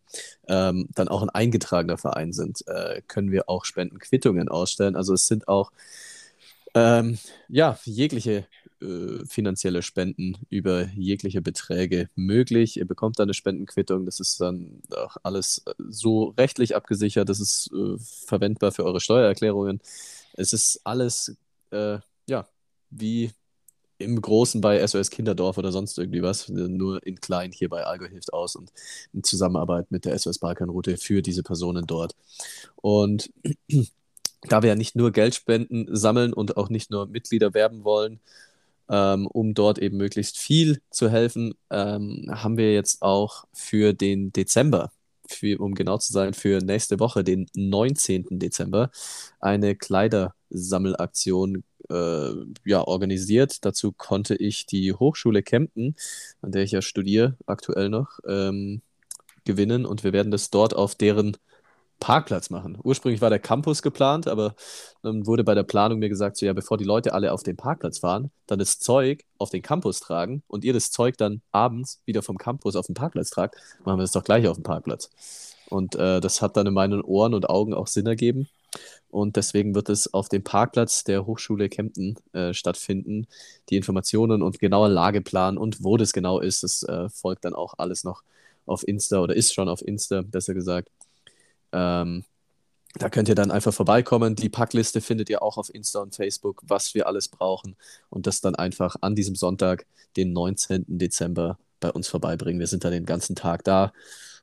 ähm, 0.48 0.88
dann 0.94 1.08
auch 1.08 1.22
ein 1.22 1.30
eingetragener 1.30 1.96
Verein 1.96 2.32
sind, 2.32 2.66
äh, 2.66 3.00
können 3.06 3.30
wir 3.30 3.48
auch 3.48 3.64
Spendenquittungen 3.64 4.48
ausstellen. 4.48 4.96
Also 4.96 5.14
es 5.14 5.26
sind 5.26 5.48
auch 5.48 5.72
ähm, 6.74 7.18
ja, 7.48 7.78
jegliche 7.84 8.46
äh, 8.82 9.24
finanzielle 9.26 9.80
Spenden 9.80 10.36
über 10.50 10.88
jegliche 10.94 11.40
Beträge 11.40 12.10
möglich. 12.14 12.76
Ihr 12.76 12.86
bekommt 12.86 13.18
dann 13.18 13.24
eine 13.26 13.34
Spendenquittung. 13.34 14.04
Das 14.04 14.20
ist 14.20 14.38
dann 14.40 14.82
auch 14.94 15.16
alles 15.22 15.62
äh, 15.66 15.72
so 15.88 16.34
rechtlich 16.36 16.76
abgesichert. 16.76 17.30
Das 17.30 17.40
ist 17.40 17.70
äh, 17.72 17.96
verwendbar 17.98 18.72
für 18.72 18.84
eure 18.84 19.00
Steuererklärungen. 19.00 19.80
Es 20.34 20.52
ist 20.52 20.82
alles, 20.84 21.34
äh, 21.70 21.98
ja, 22.28 22.46
wie 22.90 23.32
im 23.98 24.20
Großen 24.20 24.60
bei 24.60 24.86
SOS 24.86 25.10
Kinderdorf 25.10 25.58
oder 25.58 25.72
sonst 25.72 25.98
irgendwie 25.98 26.22
was, 26.22 26.48
nur 26.48 27.04
in 27.06 27.20
klein 27.20 27.52
hier 27.52 27.68
bei 27.68 27.84
Algo 27.84 28.06
hilft 28.06 28.32
aus 28.32 28.56
und 28.56 28.72
in 29.12 29.22
Zusammenarbeit 29.24 29.90
mit 29.90 30.04
der 30.04 30.18
SOS 30.18 30.38
Balkanroute 30.38 30.96
für 30.96 31.22
diese 31.22 31.42
Personen 31.42 31.86
dort. 31.86 32.14
Und 32.76 33.30
da 34.42 34.62
wir 34.62 34.68
ja 34.68 34.74
nicht 34.74 34.96
nur 34.96 35.12
Geldspenden 35.12 35.88
sammeln 35.94 36.32
und 36.32 36.56
auch 36.56 36.68
nicht 36.68 36.90
nur 36.90 37.06
Mitglieder 37.06 37.54
werben 37.54 37.84
wollen, 37.84 38.20
ähm, 38.88 39.26
um 39.26 39.54
dort 39.54 39.78
eben 39.78 39.96
möglichst 39.96 40.38
viel 40.38 40.80
zu 40.90 41.10
helfen, 41.10 41.54
ähm, 41.70 42.26
haben 42.30 42.56
wir 42.56 42.72
jetzt 42.72 43.02
auch 43.02 43.44
für 43.52 43.92
den 43.92 44.32
Dezember, 44.32 44.92
für, 45.28 45.58
um 45.60 45.74
genau 45.74 45.98
zu 45.98 46.12
sein, 46.12 46.34
für 46.34 46.58
nächste 46.62 47.00
Woche, 47.00 47.24
den 47.24 47.46
19. 47.54 48.38
Dezember, 48.38 48.90
eine 49.40 49.74
Kleidersammelaktion 49.74 51.64
äh, 51.90 52.30
ja, 52.64 52.86
organisiert. 52.86 53.64
Dazu 53.64 53.92
konnte 53.92 54.34
ich 54.34 54.66
die 54.66 54.92
Hochschule 54.92 55.42
Kempten, 55.42 55.96
an 56.42 56.52
der 56.52 56.62
ich 56.62 56.72
ja 56.72 56.82
studiere, 56.82 57.36
aktuell 57.46 57.88
noch, 57.88 58.18
ähm, 58.26 58.82
gewinnen 59.44 59.86
und 59.86 60.04
wir 60.04 60.12
werden 60.12 60.30
das 60.30 60.50
dort 60.50 60.74
auf 60.74 60.94
deren 60.94 61.36
Parkplatz 62.00 62.50
machen. 62.50 62.78
Ursprünglich 62.82 63.22
war 63.22 63.30
der 63.30 63.38
Campus 63.38 63.82
geplant, 63.82 64.28
aber 64.28 64.54
dann 65.02 65.26
wurde 65.26 65.44
bei 65.44 65.54
der 65.54 65.62
Planung 65.62 65.98
mir 65.98 66.08
gesagt, 66.08 66.36
so 66.36 66.44
ja, 66.44 66.52
bevor 66.52 66.76
die 66.76 66.84
Leute 66.84 67.14
alle 67.14 67.32
auf 67.32 67.42
den 67.42 67.56
Parkplatz 67.56 67.98
fahren, 67.98 68.30
dann 68.46 68.58
das 68.58 68.78
Zeug 68.78 69.24
auf 69.38 69.50
den 69.50 69.62
Campus 69.62 70.00
tragen 70.00 70.42
und 70.46 70.64
ihr 70.64 70.72
das 70.72 70.90
Zeug 70.90 71.16
dann 71.16 71.40
abends 71.52 72.02
wieder 72.04 72.22
vom 72.22 72.36
Campus 72.36 72.76
auf 72.76 72.86
den 72.86 72.94
Parkplatz 72.94 73.30
tragt, 73.30 73.56
machen 73.84 73.98
wir 73.98 74.02
das 74.02 74.12
doch 74.12 74.24
gleich 74.24 74.46
auf 74.46 74.56
dem 74.56 74.62
Parkplatz. 74.62 75.10
Und 75.68 75.96
äh, 75.96 76.20
das 76.20 76.42
hat 76.42 76.56
dann 76.56 76.66
in 76.66 76.74
meinen 76.74 77.00
Ohren 77.00 77.34
und 77.34 77.48
Augen 77.48 77.74
auch 77.74 77.86
Sinn 77.86 78.06
ergeben. 78.06 78.48
Und 79.08 79.36
deswegen 79.36 79.74
wird 79.74 79.88
es 79.88 80.12
auf 80.12 80.28
dem 80.28 80.44
Parkplatz 80.44 81.04
der 81.04 81.26
Hochschule 81.26 81.68
Kempten 81.68 82.16
äh, 82.32 82.52
stattfinden. 82.52 83.26
Die 83.70 83.76
Informationen 83.76 84.42
und 84.42 84.58
genauer 84.58 84.88
Lageplan 84.88 85.58
und 85.58 85.82
wo 85.82 85.96
das 85.96 86.12
genau 86.12 86.40
ist, 86.40 86.62
das 86.62 86.82
äh, 86.82 87.08
folgt 87.08 87.44
dann 87.44 87.54
auch 87.54 87.74
alles 87.78 88.04
noch 88.04 88.22
auf 88.66 88.86
Insta 88.86 89.20
oder 89.20 89.34
ist 89.34 89.54
schon 89.54 89.68
auf 89.68 89.86
Insta, 89.86 90.22
besser 90.22 90.54
gesagt. 90.54 90.90
Ähm, 91.72 92.24
da 92.98 93.10
könnt 93.10 93.28
ihr 93.28 93.34
dann 93.34 93.50
einfach 93.50 93.74
vorbeikommen. 93.74 94.36
Die 94.36 94.48
Packliste 94.48 95.00
findet 95.00 95.28
ihr 95.28 95.42
auch 95.42 95.58
auf 95.58 95.72
Insta 95.72 96.00
und 96.00 96.14
Facebook, 96.14 96.62
was 96.66 96.94
wir 96.94 97.06
alles 97.06 97.28
brauchen. 97.28 97.76
Und 98.08 98.26
das 98.26 98.40
dann 98.40 98.54
einfach 98.54 98.96
an 99.02 99.14
diesem 99.14 99.34
Sonntag, 99.34 99.86
den 100.16 100.32
19. 100.32 100.84
Dezember, 100.88 101.58
bei 101.80 101.90
uns 101.90 102.08
vorbeibringen. 102.08 102.58
Wir 102.58 102.66
sind 102.66 102.84
dann 102.84 102.92
den 102.92 103.04
ganzen 103.04 103.36
Tag 103.36 103.64
da 103.64 103.92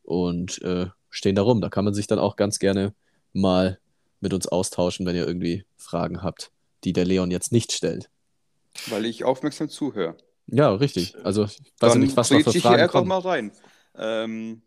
und 0.03 0.61
äh, 0.61 0.87
stehen 1.09 1.35
da 1.35 1.41
rum. 1.41 1.61
Da 1.61 1.69
kann 1.69 1.85
man 1.85 1.95
sich 1.95 2.05
dann 2.05 2.19
auch 2.19 2.35
ganz 2.35 2.59
gerne 2.59 2.93
mal 3.33 3.79
mit 4.23 4.33
uns 4.33 4.47
austauschen, 4.47 5.05
wenn 5.05 5.15
ihr 5.15 5.27
irgendwie 5.27 5.65
Fragen 5.77 6.23
habt, 6.23 6.51
die 6.83 6.93
der 6.93 7.05
Leon 7.05 7.29
jetzt 7.29 7.51
nicht 7.51 7.71
stellt. 7.71 8.09
Weil 8.87 9.05
ich 9.05 9.23
aufmerksam 9.23 9.69
zuhöre. 9.69 10.17
Ja, 10.47 10.73
richtig. 10.73 11.15
Also, 11.23 11.45
ich 11.45 11.59
weiß 11.79 11.93
Dann 11.93 12.01
nicht, 12.01 12.17
was 12.17 12.31
noch 12.31 12.41
für 12.41 12.49
ich 12.49 12.53
hier 12.53 12.61
Fragen 12.61 12.81
einfach 12.81 13.03
mal 13.03 13.19
rein. 13.19 13.51
Ähm, 13.95 14.61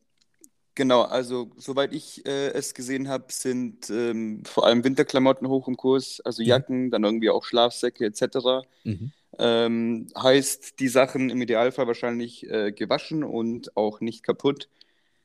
genau, 0.74 1.02
also 1.02 1.50
soweit 1.56 1.92
ich 1.92 2.24
äh, 2.24 2.52
es 2.52 2.72
gesehen 2.72 3.08
habe, 3.08 3.26
sind 3.30 3.90
ähm, 3.90 4.44
vor 4.44 4.66
allem 4.66 4.84
Winterklamotten 4.84 5.48
hoch 5.48 5.68
im 5.68 5.76
Kurs, 5.76 6.20
also 6.24 6.42
Mhm. 6.42 6.48
Jacken, 6.48 6.90
dann 6.90 7.04
irgendwie 7.04 7.30
auch 7.30 7.44
Schlafsäcke 7.44 8.06
etc. 8.06 8.66
Mhm. 8.84 9.12
Ähm, 9.38 10.06
heißt, 10.16 10.78
die 10.80 10.88
Sachen 10.88 11.28
im 11.28 11.42
Idealfall 11.42 11.86
wahrscheinlich 11.86 12.48
äh, 12.48 12.72
gewaschen 12.72 13.24
und 13.24 13.76
auch 13.76 14.00
nicht 14.00 14.22
kaputt. 14.22 14.68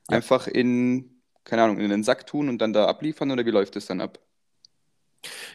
Ja. 0.10 0.18
Einfach 0.18 0.48
in, 0.48 1.21
keine 1.44 1.64
Ahnung, 1.64 1.80
in 1.80 1.90
den 1.90 2.04
Sack 2.04 2.28
tun 2.28 2.50
und 2.50 2.60
dann 2.60 2.74
da 2.74 2.88
abliefern 2.88 3.32
oder 3.32 3.46
wie 3.46 3.52
läuft 3.52 3.76
es 3.76 3.86
dann 3.88 4.02
ab? 4.02 4.20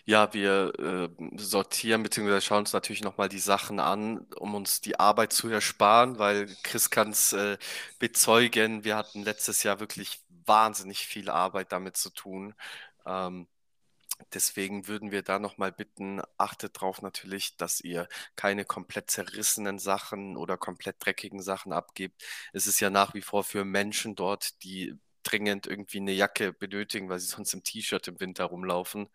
Ja, 0.04 0.32
wir 0.32 0.72
äh, 0.78 1.08
sortieren 1.38 2.02
bzw. 2.02 2.40
schauen 2.40 2.60
uns 2.60 2.72
natürlich 2.72 3.02
nochmal 3.02 3.28
die 3.28 3.38
Sachen 3.38 3.80
an, 3.80 4.26
um 4.36 4.54
uns 4.54 4.80
die 4.80 4.98
Arbeit 4.98 5.32
zu 5.32 5.48
ersparen, 5.48 6.18
weil 6.18 6.46
Chris 6.62 6.90
kann 6.90 7.10
es 7.10 7.32
äh, 7.32 7.58
bezeugen, 7.98 8.84
wir 8.84 8.96
hatten 8.96 9.22
letztes 9.22 9.62
Jahr 9.62 9.80
wirklich 9.80 10.20
wahnsinnig 10.46 11.06
viel 11.06 11.28
Arbeit 11.30 11.72
damit 11.72 11.96
zu 11.96 12.10
tun. 12.10 12.54
Ähm, 13.06 13.48
deswegen 14.34 14.88
würden 14.88 15.10
wir 15.10 15.22
da 15.22 15.38
nochmal 15.38 15.72
bitten, 15.72 16.22
achtet 16.38 16.76
darauf 16.76 17.02
natürlich, 17.02 17.56
dass 17.56 17.80
ihr 17.80 18.08
keine 18.36 18.64
komplett 18.64 19.10
zerrissenen 19.10 19.78
Sachen 19.78 20.36
oder 20.36 20.56
komplett 20.56 20.96
dreckigen 21.04 21.42
Sachen 21.42 21.72
abgebt. 21.72 22.22
Es 22.52 22.66
ist 22.66 22.80
ja 22.80 22.90
nach 22.90 23.14
wie 23.14 23.22
vor 23.22 23.44
für 23.44 23.64
Menschen 23.64 24.14
dort, 24.16 24.62
die 24.64 24.96
dringend 25.30 25.66
irgendwie 25.66 25.98
eine 25.98 26.12
Jacke 26.12 26.52
benötigen, 26.52 27.08
weil 27.08 27.18
sie 27.18 27.26
sonst 27.36 27.52
im 27.54 27.62
T-Shirt 27.62 28.08
im 28.08 28.20
Winter 28.20 28.44
rumlaufen. 28.44 29.08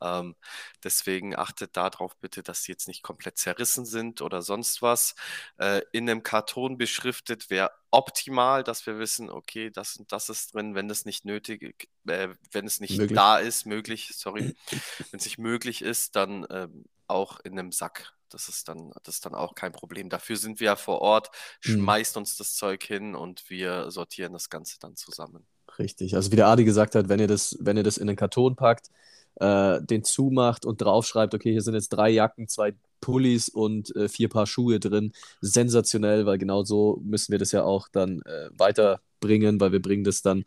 Ähm, 0.00 0.34
deswegen 0.82 1.36
achtet 1.36 1.76
darauf 1.76 2.16
bitte, 2.16 2.42
dass 2.42 2.64
sie 2.64 2.72
jetzt 2.72 2.88
nicht 2.88 3.02
komplett 3.02 3.38
zerrissen 3.38 3.84
sind 3.84 4.20
oder 4.20 4.42
sonst 4.42 4.82
was. 4.82 5.14
Äh, 5.58 5.82
in 5.92 6.08
einem 6.08 6.22
Karton 6.22 6.78
beschriftet 6.78 7.50
wäre 7.50 7.70
optimal, 7.90 8.64
dass 8.64 8.86
wir 8.86 8.98
wissen, 8.98 9.30
okay, 9.30 9.70
das 9.70 9.96
und 9.96 10.10
das 10.12 10.28
ist 10.28 10.54
drin, 10.54 10.74
wenn 10.74 10.90
es 10.90 11.04
nicht 11.04 11.24
nötig, 11.24 11.88
äh, 12.06 12.28
wenn 12.50 12.66
es 12.66 12.80
nicht 12.80 12.98
Möglich. 12.98 13.16
da 13.16 13.38
ist, 13.38 13.66
möglich, 13.66 14.10
sorry, 14.14 14.54
wenn 15.10 15.18
es 15.18 15.24
nicht 15.24 15.38
möglich 15.38 15.82
ist, 15.82 16.16
dann 16.16 16.46
ähm, 16.50 16.86
auch 17.06 17.38
in 17.40 17.58
einem 17.58 17.70
Sack. 17.70 18.14
Das 18.34 18.48
ist 18.48 18.68
dann, 18.68 18.92
das 19.04 19.16
ist 19.16 19.26
dann 19.26 19.34
auch 19.34 19.54
kein 19.54 19.72
Problem. 19.72 20.08
Dafür 20.08 20.36
sind 20.36 20.60
wir 20.60 20.66
ja 20.66 20.76
vor 20.76 21.00
Ort, 21.02 21.30
Mhm. 21.66 21.84
schmeißt 21.84 22.16
uns 22.16 22.36
das 22.36 22.54
Zeug 22.54 22.82
hin 22.84 23.14
und 23.14 23.48
wir 23.50 23.90
sortieren 23.90 24.32
das 24.32 24.50
Ganze 24.50 24.78
dann 24.80 24.96
zusammen. 24.96 25.46
Richtig. 25.78 26.14
Also 26.16 26.30
wie 26.32 26.36
der 26.36 26.48
Adi 26.48 26.64
gesagt 26.64 26.94
hat, 26.94 27.08
wenn 27.08 27.20
ihr 27.20 27.28
das, 27.28 27.56
wenn 27.60 27.76
ihr 27.76 27.82
das 27.82 27.96
in 27.96 28.08
einen 28.08 28.16
Karton 28.16 28.56
packt, 28.56 28.88
äh, 29.36 29.80
den 29.82 30.04
zumacht 30.04 30.66
und 30.66 30.82
draufschreibt, 30.82 31.34
okay, 31.34 31.52
hier 31.52 31.62
sind 31.62 31.74
jetzt 31.74 31.88
drei 31.90 32.10
Jacken, 32.10 32.48
zwei 32.48 32.74
Pullis 33.00 33.48
und 33.48 33.94
äh, 33.96 34.08
vier 34.08 34.28
Paar 34.28 34.46
Schuhe 34.46 34.78
drin. 34.80 35.12
Sensationell, 35.40 36.26
weil 36.26 36.38
genau 36.38 36.64
so 36.64 37.00
müssen 37.04 37.32
wir 37.32 37.38
das 37.38 37.52
ja 37.52 37.64
auch 37.64 37.88
dann 37.88 38.20
äh, 38.22 38.50
weiterbringen, 38.52 39.60
weil 39.60 39.72
wir 39.72 39.80
bringen 39.82 40.04
das 40.04 40.22
dann 40.22 40.44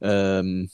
ähm, 0.00 0.70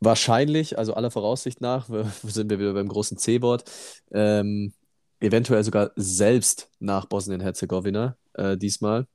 wahrscheinlich, 0.00 0.78
also 0.78 0.94
aller 0.94 1.10
Voraussicht 1.10 1.60
nach, 1.60 1.88
sind 2.22 2.50
wir 2.50 2.58
wieder 2.58 2.74
beim 2.74 2.88
großen 2.88 3.18
C-Wort, 3.18 3.64
ähm, 4.12 4.72
eventuell 5.22 5.64
sogar 5.64 5.92
selbst 5.96 6.68
nach 6.78 7.06
Bosnien-Herzegowina 7.06 8.16
äh, 8.34 8.56
diesmal 8.56 9.06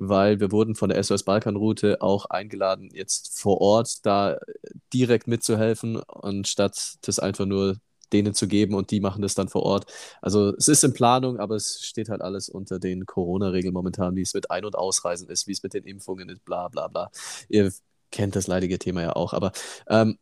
weil 0.00 0.38
wir 0.38 0.52
wurden 0.52 0.76
von 0.76 0.90
der 0.90 1.02
SOS 1.02 1.24
Balkanroute 1.24 2.00
auch 2.00 2.26
eingeladen, 2.26 2.90
jetzt 2.92 3.38
vor 3.38 3.60
Ort 3.60 4.06
da 4.06 4.38
direkt 4.92 5.26
mitzuhelfen, 5.26 6.00
anstatt 6.08 6.98
das 7.02 7.18
einfach 7.18 7.46
nur 7.46 7.78
denen 8.12 8.32
zu 8.32 8.46
geben 8.46 8.74
und 8.74 8.90
die 8.90 9.00
machen 9.00 9.22
das 9.22 9.34
dann 9.34 9.48
vor 9.48 9.64
Ort. 9.64 9.92
Also 10.22 10.54
es 10.56 10.68
ist 10.68 10.84
in 10.84 10.94
Planung, 10.94 11.38
aber 11.38 11.56
es 11.56 11.84
steht 11.84 12.08
halt 12.08 12.22
alles 12.22 12.48
unter 12.48 12.78
den 12.78 13.06
Corona-Regeln 13.06 13.74
momentan, 13.74 14.16
wie 14.16 14.22
es 14.22 14.34
mit 14.34 14.50
Ein- 14.50 14.64
und 14.64 14.76
Ausreisen 14.76 15.28
ist, 15.28 15.46
wie 15.46 15.52
es 15.52 15.62
mit 15.62 15.74
den 15.74 15.84
Impfungen 15.84 16.28
ist, 16.28 16.44
bla 16.44 16.68
bla 16.68 16.88
bla. 16.88 17.10
Ihr 17.48 17.72
kennt 18.10 18.36
das 18.36 18.46
leidige 18.46 18.78
Thema 18.78 19.02
ja 19.02 19.16
auch, 19.16 19.32
aber 19.32 19.52
ähm, 19.88 20.16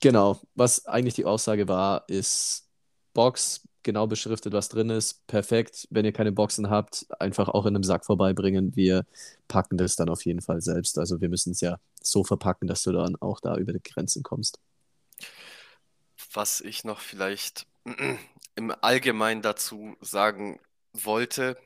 genau, 0.00 0.40
was 0.54 0.86
eigentlich 0.86 1.14
die 1.14 1.26
Aussage 1.26 1.68
war, 1.68 2.08
ist 2.08 2.66
Box, 3.12 3.68
genau 3.84 4.06
beschriftet, 4.06 4.52
was 4.52 4.68
drin 4.68 4.90
ist. 4.90 5.26
Perfekt. 5.26 5.88
Wenn 5.90 6.04
ihr 6.04 6.12
keine 6.12 6.32
Boxen 6.32 6.70
habt, 6.70 7.06
einfach 7.20 7.48
auch 7.48 7.66
in 7.66 7.74
einem 7.76 7.84
Sack 7.84 8.04
vorbeibringen. 8.06 8.76
Wir 8.76 9.06
packen 9.48 9.78
das 9.78 9.96
dann 9.96 10.08
auf 10.10 10.24
jeden 10.26 10.40
Fall 10.42 10.60
selbst. 10.62 10.98
Also 10.98 11.20
wir 11.20 11.28
müssen 11.28 11.52
es 11.52 11.60
ja 11.60 11.78
so 12.02 12.24
verpacken, 12.24 12.68
dass 12.68 12.82
du 12.84 12.92
dann 12.92 13.16
auch 13.16 13.40
da 13.40 13.56
über 13.56 13.72
die 13.72 13.82
Grenzen 13.82 14.22
kommst. 14.22 14.58
Was 16.32 16.60
ich 16.60 16.84
noch 16.84 17.00
vielleicht 17.00 17.66
im 18.56 18.74
Allgemeinen 18.80 19.42
dazu 19.42 19.96
sagen 20.00 20.60
wollte, 20.92 21.58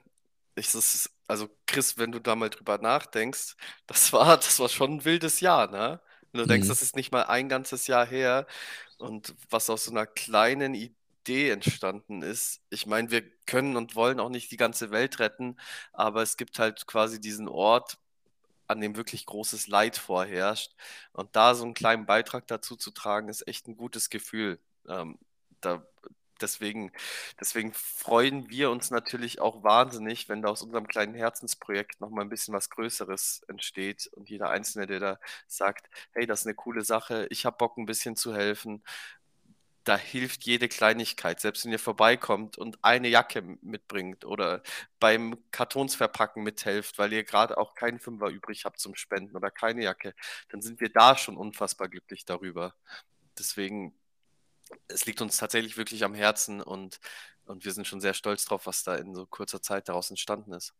ist 0.56 0.74
es, 0.74 1.10
also 1.28 1.48
Chris, 1.66 1.98
wenn 1.98 2.12
du 2.12 2.20
da 2.20 2.36
mal 2.36 2.50
drüber 2.50 2.78
nachdenkst, 2.78 3.56
das 3.86 4.12
war, 4.14 4.36
das 4.38 4.58
war 4.60 4.68
schon 4.68 4.94
ein 4.96 5.04
wildes 5.04 5.40
Jahr, 5.40 5.70
ne? 5.70 6.00
Wenn 6.32 6.40
du 6.42 6.46
denkst, 6.48 6.68
Mhm. 6.68 6.68
das 6.68 6.82
ist 6.82 6.96
nicht 6.96 7.12
mal 7.12 7.24
ein 7.24 7.48
ganzes 7.48 7.86
Jahr 7.88 8.06
her 8.06 8.46
und 8.98 9.34
was 9.50 9.70
aus 9.70 9.86
so 9.86 9.90
einer 9.92 10.06
kleinen 10.06 10.74
Idee 10.74 10.94
entstanden 11.28 12.22
ist. 12.22 12.62
Ich 12.70 12.86
meine, 12.86 13.10
wir 13.10 13.22
können 13.46 13.76
und 13.76 13.94
wollen 13.96 14.20
auch 14.20 14.28
nicht 14.30 14.50
die 14.50 14.56
ganze 14.56 14.90
Welt 14.90 15.18
retten, 15.20 15.56
aber 15.92 16.22
es 16.22 16.36
gibt 16.36 16.58
halt 16.58 16.86
quasi 16.86 17.20
diesen 17.20 17.48
Ort, 17.48 17.98
an 18.68 18.80
dem 18.80 18.96
wirklich 18.96 19.26
großes 19.26 19.68
Leid 19.68 19.96
vorherrscht. 19.98 20.74
Und 21.12 21.36
da 21.36 21.54
so 21.54 21.64
einen 21.64 21.74
kleinen 21.74 22.06
Beitrag 22.06 22.46
dazu 22.48 22.76
zu 22.76 22.90
tragen, 22.90 23.28
ist 23.28 23.46
echt 23.48 23.68
ein 23.68 23.76
gutes 23.76 24.10
Gefühl. 24.10 24.60
Ähm, 24.88 25.18
da, 25.60 25.86
deswegen, 26.40 26.92
deswegen 27.40 27.72
freuen 27.72 28.48
wir 28.50 28.70
uns 28.70 28.90
natürlich 28.90 29.40
auch 29.40 29.62
wahnsinnig, 29.62 30.28
wenn 30.28 30.42
da 30.42 30.48
aus 30.48 30.62
unserem 30.62 30.86
kleinen 30.86 31.14
Herzensprojekt 31.14 32.00
nochmal 32.00 32.24
ein 32.24 32.28
bisschen 32.28 32.54
was 32.54 32.70
Größeres 32.70 33.42
entsteht 33.48 34.08
und 34.14 34.28
jeder 34.28 34.50
Einzelne, 34.50 34.86
der 34.86 35.00
da 35.00 35.20
sagt, 35.46 35.88
hey, 36.12 36.26
das 36.26 36.40
ist 36.40 36.46
eine 36.46 36.54
coole 36.54 36.84
Sache, 36.84 37.26
ich 37.30 37.46
habe 37.46 37.56
Bock 37.56 37.78
ein 37.78 37.86
bisschen 37.86 38.16
zu 38.16 38.34
helfen, 38.34 38.82
da 39.86 39.96
hilft 39.96 40.44
jede 40.44 40.68
Kleinigkeit, 40.68 41.40
selbst 41.40 41.64
wenn 41.64 41.70
ihr 41.72 41.78
vorbeikommt 41.78 42.58
und 42.58 42.82
eine 42.82 43.08
Jacke 43.08 43.42
mitbringt 43.62 44.24
oder 44.24 44.62
beim 44.98 45.36
Kartonsverpacken 45.52 46.42
mithelft, 46.42 46.98
weil 46.98 47.12
ihr 47.12 47.22
gerade 47.22 47.56
auch 47.56 47.74
keinen 47.74 48.00
Fünfer 48.00 48.28
übrig 48.28 48.64
habt 48.64 48.80
zum 48.80 48.96
Spenden 48.96 49.36
oder 49.36 49.50
keine 49.50 49.84
Jacke, 49.84 50.14
dann 50.48 50.60
sind 50.60 50.80
wir 50.80 50.90
da 50.90 51.16
schon 51.16 51.36
unfassbar 51.36 51.88
glücklich 51.88 52.24
darüber. 52.24 52.74
Deswegen, 53.38 53.94
es 54.88 55.06
liegt 55.06 55.22
uns 55.22 55.36
tatsächlich 55.36 55.76
wirklich 55.76 56.04
am 56.04 56.14
Herzen 56.14 56.60
und, 56.62 57.00
und 57.46 57.64
wir 57.64 57.72
sind 57.72 57.86
schon 57.86 58.00
sehr 58.00 58.14
stolz 58.14 58.44
drauf, 58.44 58.66
was 58.66 58.82
da 58.82 58.96
in 58.96 59.14
so 59.14 59.26
kurzer 59.26 59.62
Zeit 59.62 59.88
daraus 59.88 60.10
entstanden 60.10 60.52
ist. 60.52 60.74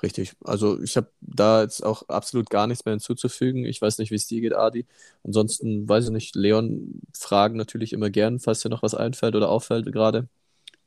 Richtig. 0.00 0.32
Also 0.42 0.80
ich 0.82 0.96
habe 0.96 1.10
da 1.20 1.62
jetzt 1.62 1.84
auch 1.84 2.08
absolut 2.08 2.50
gar 2.50 2.66
nichts 2.66 2.84
mehr 2.84 2.92
hinzuzufügen. 2.94 3.64
Ich 3.64 3.80
weiß 3.80 3.98
nicht, 3.98 4.10
wie 4.10 4.14
es 4.16 4.26
dir 4.26 4.40
geht, 4.40 4.54
Adi. 4.54 4.86
Ansonsten 5.22 5.88
weiß 5.88 6.06
ich 6.06 6.10
nicht, 6.10 6.34
Leon, 6.34 7.02
Fragen 7.14 7.56
natürlich 7.56 7.92
immer 7.92 8.10
gern, 8.10 8.40
falls 8.40 8.60
dir 8.60 8.68
noch 8.70 8.82
was 8.82 8.94
einfällt 8.94 9.36
oder 9.36 9.48
auffällt 9.50 9.92
gerade. 9.92 10.28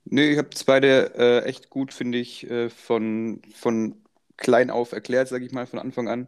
Nee, 0.05 0.31
ich 0.31 0.37
habe 0.37 0.49
es 0.53 0.63
beide 0.63 1.15
äh, 1.15 1.45
echt 1.45 1.69
gut, 1.69 1.93
finde 1.93 2.19
ich, 2.19 2.49
äh, 2.49 2.69
von, 2.69 3.41
von 3.53 3.95
klein 4.37 4.69
auf 4.69 4.91
erklärt, 4.91 5.27
sage 5.27 5.45
ich 5.45 5.51
mal, 5.51 5.65
von 5.65 5.79
Anfang 5.79 6.07
an. 6.07 6.27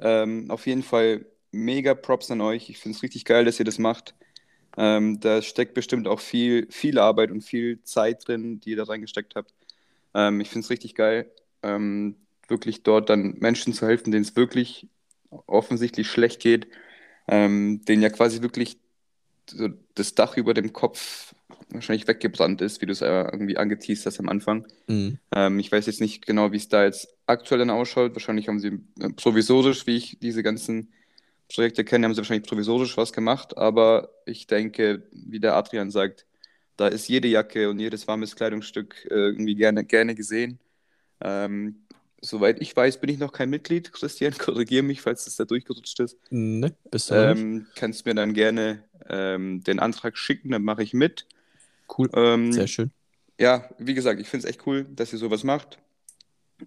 Ähm, 0.00 0.50
auf 0.50 0.66
jeden 0.66 0.82
Fall 0.84 1.26
mega 1.52 1.94
Props 1.94 2.30
an 2.30 2.40
euch. 2.42 2.70
Ich 2.70 2.78
finde 2.78 2.96
es 2.96 3.02
richtig 3.04 3.24
geil, 3.26 3.44
dass 3.44 3.58
ihr 3.60 3.66
das 3.66 3.78
macht. 3.78 4.14
Ähm, 4.76 5.20
da 5.20 5.42
steckt 5.42 5.74
bestimmt 5.74 6.08
auch 6.08 6.20
viel, 6.20 6.68
viel 6.70 6.98
Arbeit 6.98 7.30
und 7.32 7.42
viel 7.42 7.82
Zeit 7.84 8.26
drin, 8.28 8.60
die 8.60 8.70
ihr 8.72 8.76
da 8.78 8.84
reingesteckt 8.84 9.36
habt. 9.36 9.54
Ähm, 10.14 10.40
ich 10.40 10.50
finde 10.50 10.64
es 10.66 10.70
richtig 10.70 10.94
geil, 10.96 11.30
ähm, 11.62 12.16
wirklich 12.48 12.82
dort 12.82 13.10
dann 13.10 13.36
Menschen 13.38 13.72
zu 13.72 13.86
helfen, 13.86 14.10
denen 14.10 14.24
es 14.24 14.36
wirklich 14.36 14.88
offensichtlich 15.46 16.08
schlecht 16.08 16.40
geht, 16.40 16.66
ähm, 17.28 17.84
denen 17.84 18.02
ja 18.02 18.10
quasi 18.10 18.42
wirklich 18.42 18.78
so 19.48 19.68
das 19.94 20.14
Dach 20.14 20.36
über 20.36 20.54
dem 20.54 20.72
Kopf 20.72 21.34
wahrscheinlich 21.70 22.08
weggebrannt 22.08 22.60
ist, 22.62 22.80
wie 22.80 22.86
du 22.86 22.92
es 22.92 23.00
äh, 23.00 23.06
irgendwie 23.06 23.56
angeteased 23.56 24.06
hast 24.06 24.18
am 24.18 24.28
Anfang. 24.28 24.66
Mhm. 24.88 25.18
Ähm, 25.34 25.58
ich 25.58 25.70
weiß 25.70 25.86
jetzt 25.86 26.00
nicht 26.00 26.26
genau, 26.26 26.52
wie 26.52 26.56
es 26.56 26.68
da 26.68 26.84
jetzt 26.84 27.08
aktuell 27.26 27.60
dann 27.60 27.70
ausschaut. 27.70 28.14
Wahrscheinlich 28.14 28.48
haben 28.48 28.58
sie 28.58 28.80
äh, 29.00 29.10
provisorisch, 29.10 29.86
wie 29.86 29.96
ich 29.96 30.18
diese 30.20 30.42
ganzen 30.42 30.92
Projekte 31.52 31.84
kenne, 31.84 32.06
haben 32.06 32.14
sie 32.14 32.18
wahrscheinlich 32.18 32.48
provisorisch 32.48 32.96
was 32.96 33.12
gemacht. 33.12 33.56
Aber 33.56 34.10
ich 34.26 34.46
denke, 34.46 35.02
wie 35.12 35.40
der 35.40 35.54
Adrian 35.54 35.90
sagt, 35.90 36.26
da 36.76 36.88
ist 36.88 37.08
jede 37.08 37.28
Jacke 37.28 37.68
und 37.68 37.78
jedes 37.78 38.08
warmes 38.08 38.36
Kleidungsstück 38.36 39.06
äh, 39.10 39.14
irgendwie 39.14 39.54
gerne, 39.54 39.84
gerne 39.84 40.14
gesehen. 40.14 40.58
Ähm, 41.20 41.76
soweit 42.20 42.60
ich 42.60 42.74
weiß, 42.74 43.00
bin 43.00 43.10
ich 43.10 43.18
noch 43.18 43.32
kein 43.32 43.50
Mitglied. 43.50 43.92
Christian, 43.92 44.32
korrigiere 44.38 44.82
mich, 44.82 45.00
falls 45.02 45.26
es 45.26 45.36
da 45.36 45.44
durchgerutscht 45.44 46.00
ist. 46.00 46.16
Ne, 46.30 46.74
bist 46.90 47.10
du? 47.10 47.14
Ähm, 47.14 47.66
kannst 47.74 48.06
mir 48.06 48.14
dann 48.14 48.34
gerne 48.34 48.84
ähm, 49.08 49.62
den 49.64 49.78
Antrag 49.80 50.16
schicken, 50.16 50.50
dann 50.50 50.62
mache 50.62 50.82
ich 50.82 50.92
mit. 50.94 51.26
Cool. 51.96 52.08
Ähm, 52.14 52.52
Sehr 52.52 52.66
schön. 52.68 52.90
ja, 53.38 53.68
wie 53.78 53.94
gesagt, 53.94 54.20
ich 54.20 54.28
finde 54.28 54.46
es 54.46 54.50
echt 54.54 54.66
cool, 54.66 54.86
dass 54.94 55.12
ihr 55.12 55.18
sowas 55.18 55.44
macht. 55.44 55.78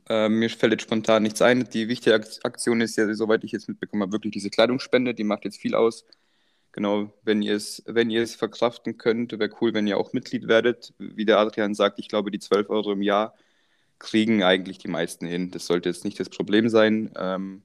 Ähm, 0.10 0.40
mir 0.40 0.50
fällt 0.50 0.72
jetzt 0.74 0.82
spontan 0.84 1.22
nichts 1.24 1.42
ein. 1.42 1.70
Die 1.70 1.88
wichtige 1.88 2.16
Ak- 2.16 2.40
Aktion 2.44 2.82
ist 2.82 2.96
ja, 2.98 3.14
soweit 3.14 3.44
ich 3.44 3.52
jetzt 3.52 3.70
mitbekommen 3.70 4.02
habe, 4.02 4.12
wirklich 4.12 4.34
diese 4.34 4.50
Kleidungsspende. 4.50 5.14
Die 5.14 5.24
macht 5.24 5.46
jetzt 5.46 5.58
viel 5.60 5.76
aus. 5.76 6.04
Genau, 6.72 7.14
wenn 7.24 7.44
ihr 7.44 7.56
es, 7.56 7.84
wenn 7.86 8.10
ihr 8.10 8.24
es 8.24 8.34
verkraften 8.34 8.98
könnt, 8.98 9.32
wäre 9.38 9.52
cool, 9.62 9.76
wenn 9.76 9.86
ihr 9.86 10.00
auch 10.00 10.12
Mitglied 10.14 10.48
werdet. 10.48 10.94
Wie 10.98 11.26
der 11.26 11.38
Adrian 11.38 11.76
sagt, 11.76 12.00
ich 12.00 12.08
glaube, 12.08 12.32
die 12.32 12.40
12 12.40 12.72
Euro 12.72 12.92
im 12.94 13.04
Jahr 13.04 13.36
kriegen 14.00 14.44
eigentlich 14.44 14.78
die 14.78 14.88
meisten 14.88 15.26
hin. 15.26 15.52
Das 15.52 15.66
sollte 15.66 15.90
jetzt 15.90 16.06
nicht 16.06 16.20
das 16.20 16.30
Problem 16.30 16.70
sein. 16.70 17.12
Ähm, 17.18 17.64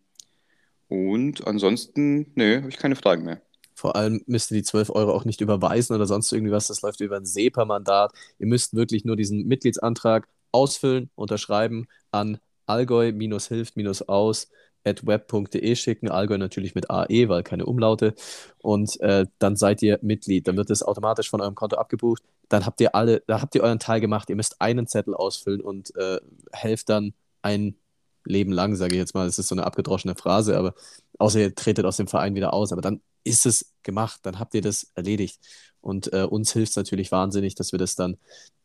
und 0.89 1.47
ansonsten, 1.47 2.33
nö, 2.35 2.59
habe 2.59 2.69
ich 2.71 2.79
keine 2.79 2.97
Fragen 2.97 3.25
mehr. 3.25 3.41
Vor 3.75 3.95
allem 3.95 4.23
müsst 4.27 4.51
ihr 4.51 4.57
die 4.57 4.65
12 4.65 4.91
Euro 4.91 5.13
auch 5.13 5.25
nicht 5.25 5.41
überweisen 5.41 5.95
oder 5.95 6.07
sonst 6.07 6.33
irgendwie 6.33 6.53
was. 6.53 6.67
Das 6.67 6.83
läuft 6.83 7.01
über 7.01 7.17
ein 7.17 7.25
SEPA-Mandat. 7.25 8.13
Ihr 8.39 8.47
müsst 8.47 8.75
wirklich 8.75 9.05
nur 9.05 9.15
diesen 9.15 9.47
Mitgliedsantrag 9.47 10.27
ausfüllen, 10.51 11.11
unterschreiben 11.15 11.87
an 12.11 12.39
allgäu-hilft-aus 12.67 14.49
web.de 14.85 15.77
schicken. 15.77 16.11
Allgäu 16.11 16.39
natürlich 16.39 16.75
mit 16.75 16.91
AE, 16.91 17.29
weil 17.29 17.43
keine 17.43 17.67
Umlaute. 17.67 18.15
Und 18.59 19.01
äh, 19.01 19.27
dann 19.39 19.57
seid 19.57 19.83
ihr 19.83 19.99
Mitglied. 20.03 20.49
Dann 20.49 20.57
wird 20.57 20.71
es 20.71 20.83
automatisch 20.83 21.31
von 21.31 21.41
eurem 21.41 21.55
Konto 21.55 21.77
abgebucht. 21.77 22.23
Dann 22.49 22.65
habt 22.65 22.81
ihr 22.81 22.95
alle, 22.95 23.23
da 23.27 23.41
habt 23.41 23.55
ihr 23.55 23.63
euren 23.63 23.79
Teil 23.79 24.01
gemacht. 24.01 24.31
Ihr 24.31 24.37
müsst 24.37 24.61
einen 24.61 24.87
Zettel 24.87 25.15
ausfüllen 25.15 25.61
und 25.61 25.95
äh, 25.97 26.21
helft 26.53 26.89
dann 26.89 27.15
ein 27.43 27.77
Leben 28.25 28.53
lang, 28.53 28.77
sage 28.77 28.95
ich 28.95 28.99
jetzt 28.99 29.15
mal. 29.15 29.27
Das 29.27 29.39
ist 29.39 29.49
so 29.49 29.55
eine 29.55 29.67
abgedroschene 29.67 30.15
Phrase, 30.15 30.57
aber 30.57 30.75
außer 31.19 31.41
ihr 31.41 31.55
tretet 31.55 31.85
aus 31.85 31.97
dem 31.97 32.09
Verein 32.09 32.35
wieder 32.35 32.53
aus. 32.53 32.73
Aber 32.73 32.83
dann 32.83 33.01
ist 33.25 33.47
es 33.47 33.73
gemacht, 33.83 34.21
dann 34.23 34.39
habt 34.39 34.55
ihr 34.55 34.63
das 34.63 34.91
erledigt. 34.95 35.41
Und 35.81 36.13
äh, 36.13 36.25
uns 36.25 36.53
hilft 36.53 36.71
es 36.71 36.77
natürlich 36.77 37.13
wahnsinnig, 37.13 37.55
dass 37.55 37.73
wir 37.73 37.79
das 37.79 37.95
dann 37.95 38.17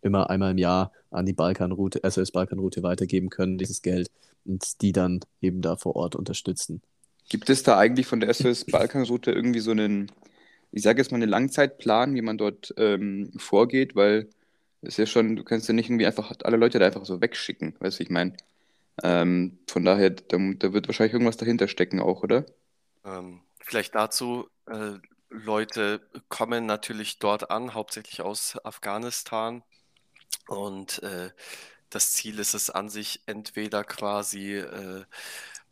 immer 0.02 0.30
einmal 0.30 0.52
im 0.52 0.58
Jahr 0.58 0.92
an 1.12 1.26
die 1.26 1.34
Balkanroute, 1.34 2.02
SOS 2.10 2.32
Balkanroute 2.32 2.84
weitergeben 2.84 3.30
können, 3.30 3.58
dieses 3.58 3.82
Geld, 3.82 4.10
und 4.46 4.82
die 4.82 4.92
dann 4.92 5.22
eben 5.42 5.62
da 5.62 5.78
vor 5.78 5.96
Ort 5.96 6.16
unterstützen. 6.16 6.82
Gibt 7.30 7.50
es 7.50 7.64
da 7.64 7.78
eigentlich 7.78 8.08
von 8.08 8.20
der 8.20 8.34
SOS 8.34 8.66
Balkanroute 8.66 9.32
irgendwie 9.32 9.62
so 9.62 9.72
einen, 9.72 10.12
ich 10.74 10.82
sage 10.82 11.00
jetzt 11.02 11.12
mal, 11.12 11.18
einen 11.18 11.30
Langzeitplan, 11.30 12.16
wie 12.16 12.22
man 12.22 12.38
dort 12.38 12.74
ähm, 12.78 13.32
vorgeht? 13.38 13.96
Weil 13.96 14.28
es 14.82 14.98
ja 14.98 15.06
schon, 15.06 15.36
du 15.36 15.44
kannst 15.44 15.68
ja 15.68 15.74
nicht 15.74 15.90
irgendwie 15.90 16.08
einfach 16.08 16.34
alle 16.44 16.58
Leute 16.58 16.80
da 16.80 16.88
einfach 16.88 17.06
so 17.06 17.22
wegschicken, 17.22 17.76
weißt 17.80 18.00
du, 18.00 18.04
ich 18.04 18.10
meine? 18.10 18.34
Ähm, 19.04 19.60
von 19.68 19.86
daher, 19.86 20.10
da, 20.10 20.38
da 20.58 20.74
wird 20.74 20.88
wahrscheinlich 20.88 21.14
irgendwas 21.14 21.38
dahinter 21.38 21.68
stecken 21.68 22.00
auch, 22.00 22.24
oder? 22.24 22.46
Ähm, 23.06 23.42
vielleicht 23.60 23.96
dazu, 23.96 24.50
äh, 24.68 24.94
Leute 25.30 26.02
kommen 26.30 26.66
natürlich 26.66 27.20
dort 27.20 27.50
an, 27.50 27.74
hauptsächlich 27.74 28.22
aus 28.22 28.58
Afghanistan. 28.64 29.64
Und 30.48 31.02
äh, 31.04 31.30
das 31.90 32.14
Ziel 32.14 32.40
ist 32.40 32.54
es 32.54 32.70
an 32.70 32.90
sich, 32.90 33.22
entweder 33.26 33.84
quasi 33.84 34.56
äh, 34.58 35.06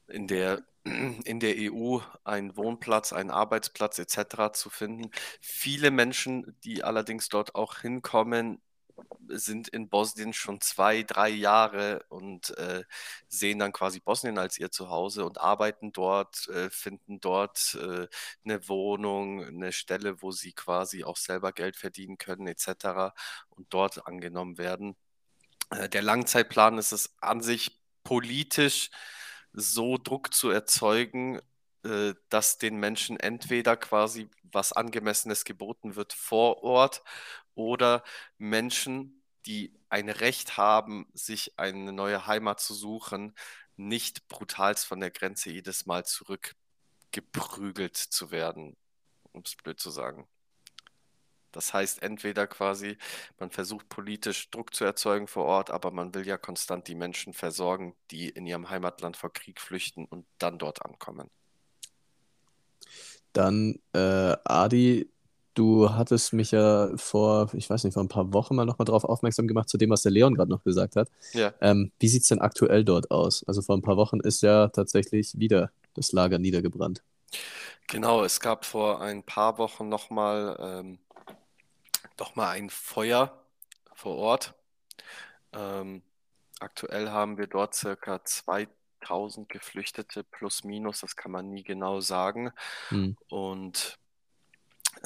in 0.08 0.28
der, 0.28 0.62
in 0.84 1.40
der 1.40 1.56
EU 1.58 2.00
einen 2.24 2.58
Wohnplatz, 2.58 3.14
einen 3.14 3.30
Arbeitsplatz 3.30 4.00
etc. 4.00 4.54
zu 4.54 4.70
finden. 4.70 5.12
Viele 5.40 5.92
Menschen, 5.92 6.58
die 6.64 6.84
allerdings 6.84 7.30
dort 7.30 7.56
auch 7.56 7.80
hinkommen, 7.80 8.62
sind 9.28 9.68
in 9.70 9.90
Bosnien 9.90 10.34
schon 10.34 10.62
zwei, 10.62 11.04
drei 11.04 11.30
Jahre 11.30 12.04
und 12.10 12.56
äh, 12.58 12.84
sehen 13.28 13.60
dann 13.60 13.72
quasi 13.72 14.00
Bosnien 14.00 14.38
als 14.38 14.60
ihr 14.60 14.72
Zuhause 14.72 15.26
und 15.26 15.40
arbeiten 15.40 15.92
dort, 15.92 16.48
äh, 16.50 16.70
finden 16.70 17.20
dort 17.20 17.78
äh, 17.82 18.08
eine 18.44 18.68
Wohnung, 18.68 19.44
eine 19.44 19.72
Stelle, 19.72 20.22
wo 20.22 20.32
sie 20.32 20.54
quasi 20.54 21.04
auch 21.04 21.18
selber 21.18 21.52
Geld 21.54 21.78
verdienen 21.78 22.18
können 22.18 22.48
etc. 22.48 23.14
und 23.50 23.74
dort 23.74 24.06
angenommen 24.08 24.58
werden. 24.58 24.96
Äh, 25.72 25.90
der 25.90 26.02
Langzeitplan 26.02 26.78
ist 26.78 26.92
es 26.92 27.16
an 27.22 27.42
sich 27.42 27.80
politisch 28.04 28.90
so 29.54 29.98
Druck 29.98 30.34
zu 30.34 30.50
erzeugen, 30.50 31.40
äh, 31.84 32.14
dass 32.30 32.58
den 32.58 32.78
Menschen 32.78 33.20
entweder 33.20 33.78
quasi 33.78 34.30
was 34.44 34.74
Angemessenes 34.74 35.46
geboten 35.46 35.96
wird 35.96 36.14
vor 36.14 36.64
Ort 36.64 37.04
oder 37.56 38.04
Menschen, 38.38 39.24
die 39.46 39.74
ein 39.90 40.10
Recht 40.10 40.58
haben, 40.58 41.08
sich 41.14 41.58
eine 41.58 41.92
neue 41.92 42.28
Heimat 42.28 42.60
zu 42.60 42.74
suchen, 42.74 43.34
nicht 43.78 44.28
brutalst 44.28 44.86
von 44.86 45.00
der 45.00 45.12
Grenze 45.12 45.50
jedes 45.52 45.86
Mal 45.86 46.06
zurückgeprügelt 46.06 47.98
zu 47.98 48.32
werden, 48.32 48.78
um 49.32 49.42
es 49.46 49.56
blöd 49.56 49.80
zu 49.80 49.90
sagen. 49.90 50.28
Das 51.52 51.74
heißt, 51.74 52.02
entweder 52.02 52.48
quasi, 52.48 52.98
man 53.40 53.52
versucht 53.52 53.90
politisch 53.90 54.50
Druck 54.52 54.74
zu 54.74 54.86
erzeugen 54.86 55.28
vor 55.28 55.46
Ort, 55.46 55.70
aber 55.70 55.92
man 55.92 56.14
will 56.14 56.26
ja 56.26 56.38
konstant 56.38 56.88
die 56.88 56.96
Menschen 56.96 57.34
versorgen, 57.34 57.96
die 58.12 58.30
in 58.30 58.46
ihrem 58.46 58.70
Heimatland 58.70 59.18
vor 59.18 59.32
Krieg 59.34 59.60
flüchten 59.60 60.06
und 60.06 60.26
dann 60.38 60.58
dort 60.58 60.86
ankommen. 60.86 61.30
Dann, 63.34 63.80
äh, 63.94 64.36
Adi, 64.44 65.10
du 65.54 65.90
hattest 65.94 66.34
mich 66.34 66.52
ja 66.52 66.90
vor, 66.96 67.50
ich 67.54 67.70
weiß 67.70 67.84
nicht, 67.84 67.94
vor 67.94 68.04
ein 68.04 68.10
paar 68.10 68.34
Wochen 68.34 68.56
mal 68.56 68.66
nochmal 68.66 68.86
darauf 68.86 69.04
aufmerksam 69.04 69.48
gemacht, 69.48 69.70
zu 69.70 69.78
dem, 69.78 69.90
was 69.90 70.02
der 70.02 70.12
Leon 70.12 70.34
gerade 70.34 70.52
noch 70.52 70.64
gesagt 70.64 70.96
hat. 70.96 71.10
Ja. 71.34 71.54
Ähm, 71.62 71.92
wie 72.00 72.08
sieht 72.08 72.24
es 72.24 72.28
denn 72.28 72.40
aktuell 72.40 72.84
dort 72.84 73.12
aus? 73.12 73.44
Also 73.48 73.62
vor 73.62 73.76
ein 73.76 73.82
paar 73.82 73.98
Wochen 73.98 74.20
ist 74.20 74.42
ja 74.42 74.68
tatsächlich 74.70 75.38
wieder 75.38 75.72
das 75.94 76.12
Lager 76.12 76.40
niedergebrannt. 76.40 77.04
Genau, 77.88 78.24
es 78.24 78.40
gab 78.40 78.66
vor 78.66 79.02
ein 79.02 79.24
paar 79.24 79.58
Wochen 79.58 79.90
nochmal 79.90 80.58
ähm, 80.60 81.00
noch 82.20 82.36
mal 82.36 82.50
ein 82.50 82.70
Feuer 82.70 83.46
vor 83.94 84.18
Ort. 84.18 84.54
Ähm, 85.54 86.02
aktuell 86.60 87.10
haben 87.10 87.38
wir 87.38 87.48
dort 87.48 87.76
circa 87.76 88.24
2000 88.24 89.50
Geflüchtete 89.50 90.24
plus 90.24 90.64
minus, 90.64 91.02
das 91.02 91.16
kann 91.16 91.32
man 91.32 91.50
nie 91.50 91.64
genau 91.64 92.00
sagen. 92.00 92.52
Hm. 92.90 93.18
Und 93.30 94.00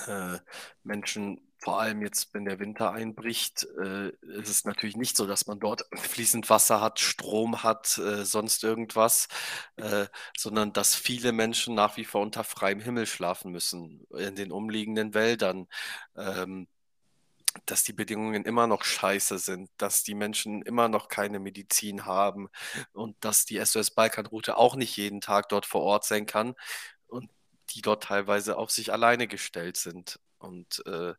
äh, 0.07 0.39
Menschen, 0.83 1.41
vor 1.57 1.79
allem 1.79 2.01
jetzt, 2.01 2.33
wenn 2.33 2.45
der 2.45 2.59
Winter 2.59 2.91
einbricht, 2.91 3.65
äh, 3.81 4.09
ist 4.21 4.49
es 4.49 4.65
natürlich 4.65 4.97
nicht 4.97 5.17
so, 5.17 5.25
dass 5.25 5.47
man 5.47 5.59
dort 5.59 5.85
fließend 5.95 6.49
Wasser 6.49 6.81
hat, 6.81 6.99
Strom 6.99 7.63
hat, 7.63 7.97
äh, 7.97 8.25
sonst 8.25 8.63
irgendwas, 8.63 9.27
äh, 9.77 10.05
sondern 10.37 10.73
dass 10.73 10.95
viele 10.95 11.31
Menschen 11.31 11.75
nach 11.75 11.97
wie 11.97 12.05
vor 12.05 12.21
unter 12.21 12.43
freiem 12.43 12.79
Himmel 12.79 13.07
schlafen 13.07 13.51
müssen, 13.51 14.05
in 14.11 14.35
den 14.35 14.51
umliegenden 14.51 15.13
Wäldern. 15.13 15.67
Ähm, 16.15 16.67
dass 17.65 17.83
die 17.83 17.93
Bedingungen 17.93 18.45
immer 18.45 18.67
noch 18.67 18.83
scheiße 18.83 19.37
sind, 19.39 19.69
dass 19.77 20.03
die 20.03 20.15
Menschen 20.15 20.61
immer 20.61 20.87
noch 20.89 21.07
keine 21.07 21.39
Medizin 21.39 22.05
haben 22.05 22.49
und 22.93 23.15
dass 23.23 23.45
die 23.45 23.63
SOS-Balkanroute 23.63 24.57
auch 24.57 24.75
nicht 24.75 24.97
jeden 24.97 25.21
Tag 25.21 25.49
dort 25.49 25.65
vor 25.65 25.81
Ort 25.81 26.05
sein 26.05 26.25
kann 26.25 26.55
und 27.07 27.29
die 27.71 27.81
dort 27.81 28.03
teilweise 28.03 28.57
auf 28.57 28.71
sich 28.71 28.91
alleine 28.91 29.27
gestellt 29.27 29.77
sind. 29.77 30.19
Und 30.37 30.85
äh, 30.85 31.13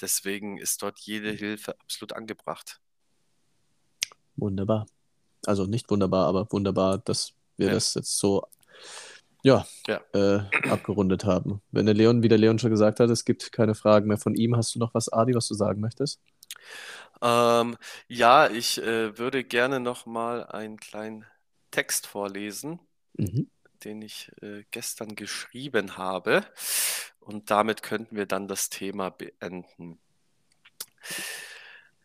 deswegen 0.00 0.58
ist 0.58 0.82
dort 0.82 0.98
jede 1.00 1.30
Hilfe 1.30 1.78
absolut 1.80 2.14
angebracht. 2.14 2.80
Wunderbar. 4.36 4.86
Also 5.46 5.66
nicht 5.66 5.90
wunderbar, 5.90 6.26
aber 6.26 6.50
wunderbar, 6.50 6.98
dass 6.98 7.34
wir 7.56 7.68
Ja. 7.68 7.72
das 7.74 7.94
jetzt 7.94 8.16
so 8.18 8.46
ja, 9.42 9.66
Ja. 9.86 10.00
Äh, 10.14 10.44
abgerundet 10.68 11.24
haben. 11.24 11.62
Wenn 11.70 11.86
der 11.86 11.94
Leon, 11.94 12.22
wie 12.22 12.28
der 12.28 12.38
Leon 12.38 12.58
schon 12.58 12.70
gesagt 12.70 13.00
hat, 13.00 13.10
es 13.10 13.24
gibt 13.24 13.52
keine 13.52 13.74
Fragen 13.74 14.08
mehr 14.08 14.18
von 14.18 14.34
ihm. 14.34 14.56
Hast 14.56 14.74
du 14.74 14.78
noch 14.78 14.94
was, 14.94 15.12
Adi, 15.12 15.34
was 15.34 15.48
du 15.48 15.54
sagen 15.54 15.80
möchtest? 15.80 16.20
Ähm, 17.22 17.76
ja, 18.08 18.48
ich 18.48 18.78
äh, 18.82 19.18
würde 19.18 19.44
gerne 19.44 19.80
noch 19.80 20.06
mal 20.06 20.46
einen 20.46 20.78
kleinen 20.78 21.24
Text 21.70 22.06
vorlesen. 22.06 22.80
Mhm. 23.14 23.50
den 23.84 24.02
ich 24.02 24.30
äh, 24.42 24.64
gestern 24.70 25.14
geschrieben 25.16 25.96
habe. 25.96 26.44
Und 27.20 27.50
damit 27.50 27.82
könnten 27.82 28.16
wir 28.16 28.26
dann 28.26 28.48
das 28.48 28.70
Thema 28.70 29.10
beenden. 29.10 29.98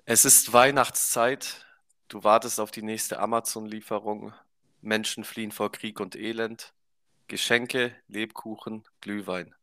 Es 0.06 0.26
ist 0.26 0.54
Weihnachtszeit. 0.54 1.66
Du 2.08 2.24
wartest 2.24 2.60
auf 2.60 2.72
die 2.72 2.82
nächste 2.82 3.20
Amazon-Lieferung. 3.20 4.34
Menschen 4.82 5.24
fliehen 5.24 5.52
vor 5.52 5.72
Krieg 5.72 6.00
und 6.00 6.16
Elend. 6.16 6.74
Geschenke, 7.28 7.96
Lebkuchen, 8.08 8.88
Glühwein. 9.02 9.54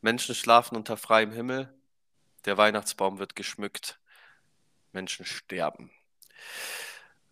Menschen 0.00 0.34
schlafen 0.34 0.76
unter 0.76 0.96
freiem 0.96 1.32
Himmel. 1.32 1.72
Der 2.44 2.56
Weihnachtsbaum 2.56 3.18
wird 3.18 3.36
geschmückt. 3.36 4.00
Menschen 4.92 5.24
sterben. 5.24 5.90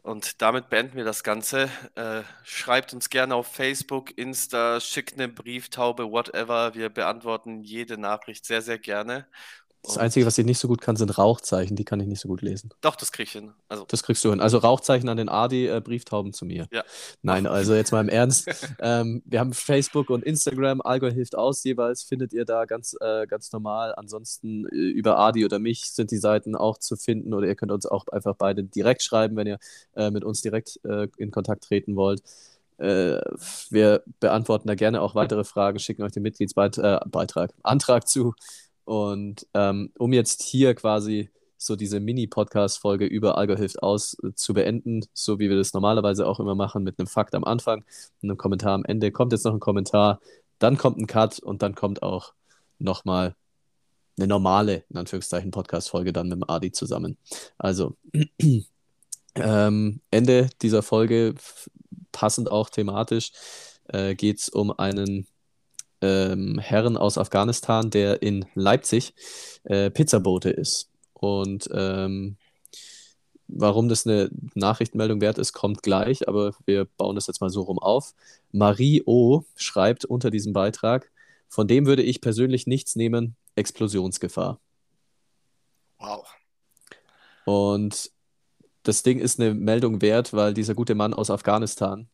Und 0.03 0.43
damit 0.43 0.69
beenden 0.69 0.97
wir 0.97 1.05
das 1.05 1.23
Ganze. 1.23 1.71
Äh, 1.95 2.23
schreibt 2.45 2.95
uns 2.95 3.11
gerne 3.11 3.35
auf 3.35 3.47
Facebook, 3.53 4.17
Insta, 4.17 4.81
schickt 4.81 5.15
eine 5.15 5.29
Brieftaube, 5.29 6.11
whatever. 6.11 6.75
Wir 6.75 6.89
beantworten 6.89 7.63
jede 7.63 7.99
Nachricht 7.99 8.47
sehr, 8.47 8.63
sehr 8.63 8.79
gerne. 8.79 9.29
Das 9.83 9.97
Und- 9.97 10.03
Einzige, 10.03 10.27
was 10.27 10.37
ich 10.37 10.45
nicht 10.45 10.59
so 10.59 10.67
gut 10.69 10.81
kann, 10.81 10.97
sind 10.97 11.17
Rauchzeichen. 11.19 11.77
Die 11.77 11.85
kann 11.85 12.01
ich 12.01 12.09
nicht 12.09 12.21
so 12.21 12.29
gut 12.29 12.43
lesen. 12.43 12.71
Doch, 12.81 12.97
das 12.97 13.13
krieg 13.13 13.27
ich 13.29 13.33
hin. 13.33 13.53
Also, 13.69 13.85
Das 13.89 14.03
kriegst 14.03 14.25
du 14.25 14.31
hin. 14.31 14.41
Also 14.41 14.59
Rauchzeichen 14.59 15.09
an 15.09 15.17
den 15.17 15.29
Adi, 15.29 15.67
äh, 15.67 15.81
Brieftauben 15.81 16.33
zu 16.33 16.45
mir. 16.45 16.67
Ja. 16.73 16.83
Nein, 17.23 17.47
also 17.47 17.75
jetzt 17.75 17.93
mal 17.93 18.01
im 18.01 18.09
Ernst. 18.09 18.49
ähm, 18.81 19.23
wir 19.25 19.39
haben 19.41 19.53
Facebook 19.53 20.11
und 20.11 20.25
Instagram. 20.25 20.81
Allgäu 20.81 21.13
hilft 21.13 21.37
aus. 21.37 21.63
Jeweils 21.65 22.03
findet 22.03 22.33
ihr 22.33 22.45
da 22.45 22.65
ganz, 22.65 22.97
äh, 23.01 23.27
ganz 23.29 23.53
normal. 23.53 23.95
Ansonsten 23.97 24.67
äh, 24.67 24.75
über 24.75 25.17
Adi 25.19 25.45
oder 25.45 25.59
mich 25.59 25.91
sind 25.93 26.11
die 26.11 26.19
Seiten 26.19 26.57
auch 26.57 26.79
zu 26.79 26.97
finden. 26.97 27.33
Oder 27.33 27.47
ihr 27.47 27.55
könnt 27.55 27.73
uns 27.73 27.87
auch 27.87 28.07
einfach 28.09 28.35
beide 28.37 28.65
direkt 28.65 29.03
schreiben, 29.03 29.37
wenn 29.37 29.47
ihr 29.47 29.59
äh, 29.95 30.11
mit 30.11 30.25
uns 30.25 30.43
direkt 30.43 30.81
äh, 30.85 31.07
in 31.19 31.31
Kontakt 31.31 31.65
treten 31.65 31.95
wollt. 31.95 32.23
Äh, 32.79 33.21
wir 33.71 34.03
beantworten 34.21 34.69
da 34.69 34.75
gerne 34.75 35.03
auch 35.03 35.15
weitere 35.15 35.45
Fragen, 35.45 35.79
schicken 35.79 36.03
euch 36.03 36.13
den 36.13 36.23
Mitgliedsbeitrag, 36.23 37.51
äh, 37.51 37.53
Antrag 37.63 38.07
zu. 38.09 38.35
Und 38.89 39.47
ähm, 39.53 39.93
um 39.99 40.15
jetzt 40.15 40.43
hier 40.43 40.75
quasi 40.75 41.29
so 41.59 41.77
diese 41.77 42.01
Mini-Podcast-Folge 42.01 43.05
über 43.05 43.37
Allgäu 43.37 43.59
hilft 43.59 43.83
aus 43.83 44.17
äh, 44.25 44.33
zu 44.35 44.55
beenden, 44.55 45.05
so 45.13 45.39
wie 45.39 45.51
wir 45.51 45.59
das 45.59 45.75
normalerweise 45.75 46.27
auch 46.27 46.41
immer 46.41 46.55
machen, 46.55 46.85
mit 46.85 46.99
einem 46.99 47.07
Fakt 47.07 47.35
am 47.35 47.45
Anfang 47.45 47.85
einem 48.23 48.39
Kommentar 48.39 48.73
am 48.73 48.87
Ende. 48.87 49.13
Kommt 49.13 49.33
jetzt 49.33 49.45
noch 49.45 49.53
ein 49.53 49.61
Kommentar, 49.61 50.21
dann 50.59 50.79
kommt 50.79 50.97
ein 50.97 51.07
Cut 51.07 51.39
und 51.39 51.61
dann 51.61 51.75
kommt 51.75 52.03
auch 52.03 52.33
nochmal 52.79 53.35
eine 54.17 54.27
normale, 54.27 54.85
in 54.89 54.97
Anführungszeichen, 54.97 55.51
Podcast-Folge 55.51 56.15
dann 56.15 56.29
mit 56.29 56.39
dem 56.39 56.49
Adi 56.49 56.73
zusammen. 56.73 57.19
Also, 57.59 57.95
ähm, 59.35 60.01
Ende 60.11 60.49
dieser 60.63 60.83
Folge, 60.83 61.35
passend 62.11 62.51
auch 62.51 62.71
thematisch, 62.71 63.33
äh, 63.89 64.15
geht 64.15 64.39
es 64.39 64.49
um 64.49 64.71
einen 64.71 65.27
ähm, 66.01 66.59
Herren 66.59 66.97
aus 66.97 67.19
Afghanistan, 67.19 67.91
der 67.91 68.23
in 68.23 68.47
Leipzig 68.55 69.15
äh, 69.65 69.91
Pizzabote 69.91 70.51
ist. 70.51 70.91
Und 71.13 71.69
ähm, 71.73 72.37
warum 73.49 73.89
das 73.89 74.07
eine 74.07 74.31
Nachrichtenmeldung 74.55 75.21
wert 75.21 75.39
ist, 75.39 75.53
kommt 75.53 75.83
gleich, 75.83 76.29
aber 76.29 76.55
wir 76.67 76.85
bauen 76.85 77.15
das 77.15 77.27
jetzt 77.27 77.41
mal 77.41 77.51
so 77.51 77.63
rum 77.63 77.79
auf. 77.79 78.15
Marie 78.53 79.03
O. 79.07 79.43
schreibt 79.57 80.05
unter 80.05 80.31
diesem 80.31 80.53
Beitrag, 80.53 81.11
von 81.49 81.67
dem 81.67 81.87
würde 81.87 82.03
ich 82.03 82.21
persönlich 82.21 82.67
nichts 82.67 82.95
nehmen, 82.95 83.37
Explosionsgefahr. 83.57 84.61
wow. 85.99 86.27
Und 87.45 88.13
das 88.83 89.03
Ding 89.03 89.19
ist 89.19 89.41
eine 89.41 89.55
Meldung 89.55 90.03
wert, 90.03 90.33
weil 90.35 90.55
dieser 90.55 90.75
gute 90.75 90.95
Mann 90.95 91.15
aus 91.15 91.31
Afghanistan 91.31 92.09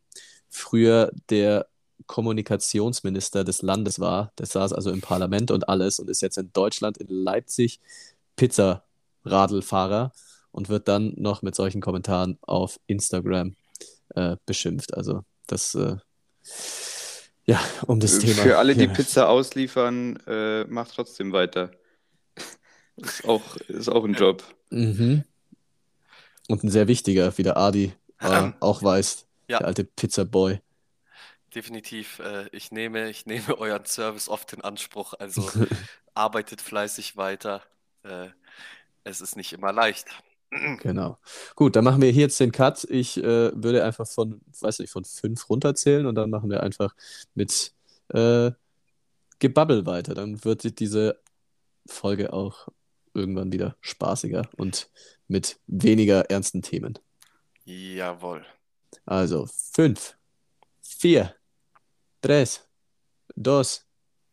früher 0.49 1.13
der 1.29 1.67
Kommunikationsminister 2.07 3.45
des 3.45 3.63
Landes 3.63 4.01
war. 4.01 4.33
Der 4.39 4.47
saß 4.47 4.73
also 4.73 4.91
im 4.91 5.01
Parlament 5.01 5.51
und 5.51 5.69
alles 5.69 5.99
und 5.99 6.11
ist 6.11 6.23
jetzt 6.23 6.39
in 6.39 6.53
Deutschland, 6.53 6.99
in 6.99 7.09
Leipzig, 7.09 7.81
Pizzaradlfahrer 8.37 10.13
und 10.51 10.69
wird 10.69 10.89
dann 10.89 11.15
noch 11.17 11.43
mit 11.43 11.55
solchen 11.55 11.81
Kommentaren 11.81 12.39
auf 12.43 12.79
Instagram 12.87 13.57
äh, 14.15 14.37
beschimpft. 14.47 14.95
Also 14.95 15.25
das, 15.47 15.75
äh, 15.75 15.97
ja, 17.47 17.61
um 17.87 18.01
das 18.01 18.19
Thema. 18.19 18.43
Für 18.43 18.59
alle, 18.59 18.75
die 18.75 18.85
ja. 18.85 18.93
Pizza 18.93 19.29
ausliefern, 19.29 20.17
äh, 20.27 20.65
macht 20.65 20.95
trotzdem 20.95 21.33
weiter. 21.33 21.71
Ist 22.97 23.25
auch, 23.27 23.57
ist 23.67 23.89
auch 23.89 24.05
ein 24.05 24.15
Job. 24.15 24.45
Mhm. 24.71 25.25
Und 26.49 26.63
ein 26.63 26.71
sehr 26.71 26.87
wichtiger, 26.87 27.37
wie 27.37 27.43
der 27.43 27.57
Adi 27.57 27.93
äh, 28.21 28.53
auch 28.61 28.83
weiß, 28.85 29.27
Ja. 29.49 29.59
der 29.59 29.67
alte 29.67 29.83
Pizzaboy. 29.85 30.61
Definitiv. 31.55 32.19
Äh, 32.19 32.49
ich 32.53 32.73
nehme, 32.73 33.11
ich 33.11 33.27
nehme 33.27 33.59
euren 33.59 33.85
Service 33.85 34.29
oft 34.29 34.53
in 34.53 34.63
Anspruch. 34.63 35.15
Also 35.19 35.49
arbeitet 36.15 36.61
fleißig 36.61 37.17
weiter. 37.17 37.63
Äh, 38.03 38.29
es 39.05 39.21
ist 39.21 39.37
nicht 39.37 39.53
immer 39.53 39.73
leicht. 39.73 40.07
Genau. 40.83 41.19
Gut, 41.57 41.75
dann 41.75 41.83
machen 41.83 42.01
wir 42.01 42.13
hier 42.13 42.23
jetzt 42.23 42.39
den 42.39 42.53
Cut. 42.53 42.85
Ich 42.85 43.17
äh, 43.17 43.51
würde 43.61 43.83
einfach 43.83 44.07
von, 44.07 44.41
weiß 44.61 44.79
nicht, 44.79 44.91
von 44.91 45.05
fünf 45.05 45.51
runterzählen 45.51 46.07
und 46.07 46.15
dann 46.15 46.31
machen 46.31 46.49
wir 46.49 46.63
einfach 46.63 46.95
mit 47.35 47.73
äh, 48.11 48.53
Gebabbel 49.41 49.85
weiter. 49.85 50.15
Dann 50.15 50.45
wird 50.45 50.63
sich 50.63 50.77
diese 50.77 51.19
Folge 51.87 52.33
auch 52.33 52.69
irgendwann 53.15 53.51
wieder 53.53 53.77
spaßiger 53.81 54.49
und 54.57 54.89
mit 55.27 55.59
weniger 55.67 56.31
ernsten 56.31 56.63
Themen. 56.63 57.01
Jawohl. 57.65 58.45
Also 59.07 59.49
fünf, 59.73 60.17
vier, 60.83 61.35
Tres, 62.25 62.67
dos, 63.37 63.87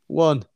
1, 0.08 0.48